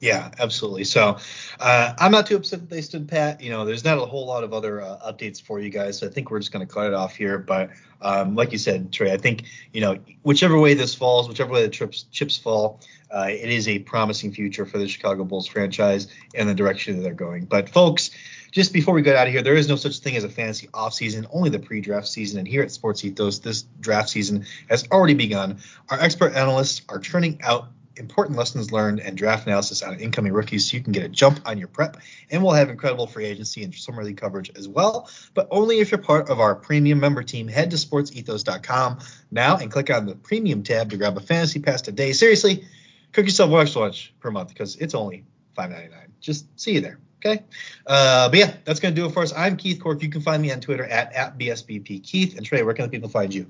Yeah, 0.00 0.30
absolutely. 0.38 0.84
So 0.84 1.18
uh, 1.60 1.92
I'm 1.98 2.10
not 2.10 2.26
too 2.26 2.36
upset 2.36 2.60
that 2.60 2.70
they 2.70 2.80
stood 2.80 3.06
pat. 3.06 3.42
You 3.42 3.50
know, 3.50 3.66
there's 3.66 3.84
not 3.84 3.98
a 3.98 4.06
whole 4.06 4.26
lot 4.26 4.44
of 4.44 4.54
other 4.54 4.80
uh, 4.80 4.98
updates 5.06 5.42
for 5.42 5.60
you 5.60 5.68
guys. 5.68 5.98
So 5.98 6.06
I 6.06 6.10
think 6.10 6.30
we're 6.30 6.38
just 6.38 6.52
going 6.52 6.66
to 6.66 6.72
cut 6.72 6.86
it 6.86 6.94
off 6.94 7.14
here. 7.14 7.36
But 7.36 7.68
um, 8.00 8.34
like 8.34 8.50
you 8.50 8.56
said, 8.56 8.92
Trey, 8.94 9.12
I 9.12 9.18
think 9.18 9.44
you 9.74 9.82
know 9.82 9.98
whichever 10.22 10.58
way 10.58 10.72
this 10.72 10.94
falls, 10.94 11.28
whichever 11.28 11.52
way 11.52 11.62
the 11.62 11.68
trips, 11.68 12.04
chips 12.04 12.38
fall, 12.38 12.80
uh, 13.10 13.26
it 13.28 13.50
is 13.50 13.68
a 13.68 13.80
promising 13.80 14.32
future 14.32 14.64
for 14.64 14.78
the 14.78 14.88
Chicago 14.88 15.22
Bulls 15.22 15.46
franchise 15.46 16.08
and 16.34 16.48
the 16.48 16.54
direction 16.54 16.96
that 16.96 17.02
they're 17.02 17.12
going. 17.12 17.44
But 17.44 17.68
folks, 17.68 18.10
just 18.52 18.72
before 18.72 18.94
we 18.94 19.02
get 19.02 19.16
out 19.16 19.26
of 19.26 19.34
here, 19.34 19.42
there 19.42 19.54
is 19.54 19.68
no 19.68 19.76
such 19.76 19.98
thing 19.98 20.16
as 20.16 20.24
a 20.24 20.30
fantasy 20.30 20.66
offseason, 20.68 21.26
only 21.30 21.50
the 21.50 21.58
pre-draft 21.58 22.08
season. 22.08 22.38
And 22.38 22.48
here 22.48 22.62
at 22.62 22.70
Sports 22.70 23.04
Ethos, 23.04 23.38
this 23.38 23.64
draft 23.80 24.08
season 24.08 24.46
has 24.70 24.88
already 24.90 25.14
begun. 25.14 25.58
Our 25.90 26.00
expert 26.00 26.34
analysts 26.34 26.80
are 26.88 26.98
churning 26.98 27.38
out 27.42 27.68
important 28.00 28.36
lessons 28.36 28.72
learned 28.72 28.98
and 28.98 29.16
draft 29.16 29.46
analysis 29.46 29.82
on 29.82 30.00
incoming 30.00 30.32
rookies 30.32 30.68
so 30.68 30.76
you 30.76 30.82
can 30.82 30.92
get 30.92 31.04
a 31.04 31.08
jump 31.08 31.40
on 31.44 31.58
your 31.58 31.68
prep. 31.68 31.98
And 32.30 32.42
we'll 32.42 32.54
have 32.54 32.70
incredible 32.70 33.06
free 33.06 33.26
agency 33.26 33.62
and 33.62 33.72
summer 33.72 34.02
league 34.02 34.16
coverage 34.16 34.50
as 34.56 34.66
well, 34.66 35.08
but 35.34 35.46
only 35.50 35.78
if 35.78 35.90
you're 35.90 35.98
part 35.98 36.28
of 36.28 36.40
our 36.40 36.54
premium 36.54 36.98
member 36.98 37.22
team. 37.22 37.46
Head 37.46 37.70
to 37.70 37.76
sportsethos.com 37.76 38.98
now 39.30 39.56
and 39.58 39.70
click 39.70 39.90
on 39.90 40.06
the 40.06 40.16
premium 40.16 40.62
tab 40.62 40.90
to 40.90 40.96
grab 40.96 41.16
a 41.16 41.20
fantasy 41.20 41.60
pass 41.60 41.82
today. 41.82 42.12
Seriously, 42.12 42.64
cook 43.12 43.26
yourself 43.26 43.50
one 43.50 43.62
extra 43.62 43.82
lunch 43.82 44.12
per 44.18 44.30
month 44.30 44.48
because 44.48 44.76
it's 44.76 44.94
only 44.94 45.24
$5.99. 45.56 45.92
Just 46.20 46.46
see 46.58 46.72
you 46.72 46.80
there. 46.80 46.98
Okay. 47.24 47.44
Uh, 47.86 48.30
but 48.30 48.38
yeah, 48.38 48.54
that's 48.64 48.80
going 48.80 48.94
to 48.94 49.00
do 49.00 49.06
it 49.06 49.12
for 49.12 49.22
us. 49.22 49.32
I'm 49.36 49.58
Keith 49.58 49.80
Cork. 49.80 50.02
You 50.02 50.08
can 50.08 50.22
find 50.22 50.40
me 50.40 50.50
on 50.52 50.60
Twitter 50.60 50.84
at, 50.84 51.12
at 51.12 51.38
BSBP 51.38 52.02
Keith. 52.02 52.36
And 52.36 52.46
Trey, 52.46 52.62
where 52.62 52.72
can 52.72 52.86
the 52.86 52.90
people 52.90 53.10
find 53.10 53.32
you? 53.34 53.46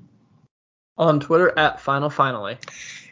On 0.97 1.21
Twitter 1.21 1.57
at 1.57 1.79
Final 1.79 2.09
Finally. 2.09 2.57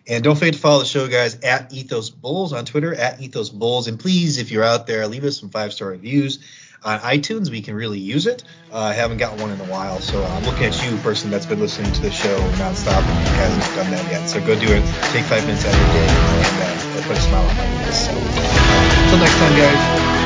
And 0.09 0.23
don't 0.23 0.35
forget 0.35 0.55
to 0.55 0.59
follow 0.59 0.79
the 0.79 0.85
show, 0.85 1.07
guys, 1.07 1.39
at 1.41 1.71
Ethos 1.71 2.09
Bulls 2.09 2.51
on 2.51 2.65
Twitter, 2.65 2.95
at 2.95 3.21
Ethos 3.21 3.49
Bulls. 3.49 3.87
And 3.87 3.99
please, 3.99 4.39
if 4.39 4.51
you're 4.51 4.63
out 4.63 4.87
there, 4.87 5.07
leave 5.07 5.23
us 5.23 5.39
some 5.39 5.49
five 5.49 5.71
star 5.71 5.89
reviews 5.89 6.39
on 6.83 6.99
iTunes. 6.99 7.51
We 7.51 7.61
can 7.61 7.75
really 7.75 7.99
use 7.99 8.25
it. 8.25 8.43
Uh, 8.71 8.79
I 8.79 8.93
haven't 8.93 9.17
got 9.17 9.39
one 9.39 9.51
in 9.51 9.59
a 9.61 9.65
while, 9.65 9.99
so 9.99 10.23
I'm 10.23 10.43
looking 10.43 10.65
at 10.65 10.83
you, 10.83 10.97
person 10.97 11.29
that's 11.29 11.45
been 11.45 11.59
listening 11.59 11.91
to 11.93 12.01
the 12.01 12.11
show 12.11 12.37
nonstop 12.53 13.03
and 13.03 13.27
hasn't 13.37 13.75
done 13.75 13.91
that 13.91 14.11
yet. 14.11 14.27
So 14.27 14.39
go 14.39 14.59
do 14.59 14.67
it. 14.67 14.83
Take 15.11 15.25
five 15.25 15.45
minutes 15.45 15.65
out 15.65 15.73
of 15.73 15.79
your 15.79 15.93
day 15.93 16.07
and 16.07 17.03
uh, 17.03 17.07
put 17.07 17.17
a 17.17 17.21
smile 17.21 17.47
on 17.47 17.55
my 17.55 17.83
face. 17.85 18.07
So 18.07 18.11
until 18.11 19.19
next 19.19 19.37
time, 19.37 19.57
guys. 19.57 20.18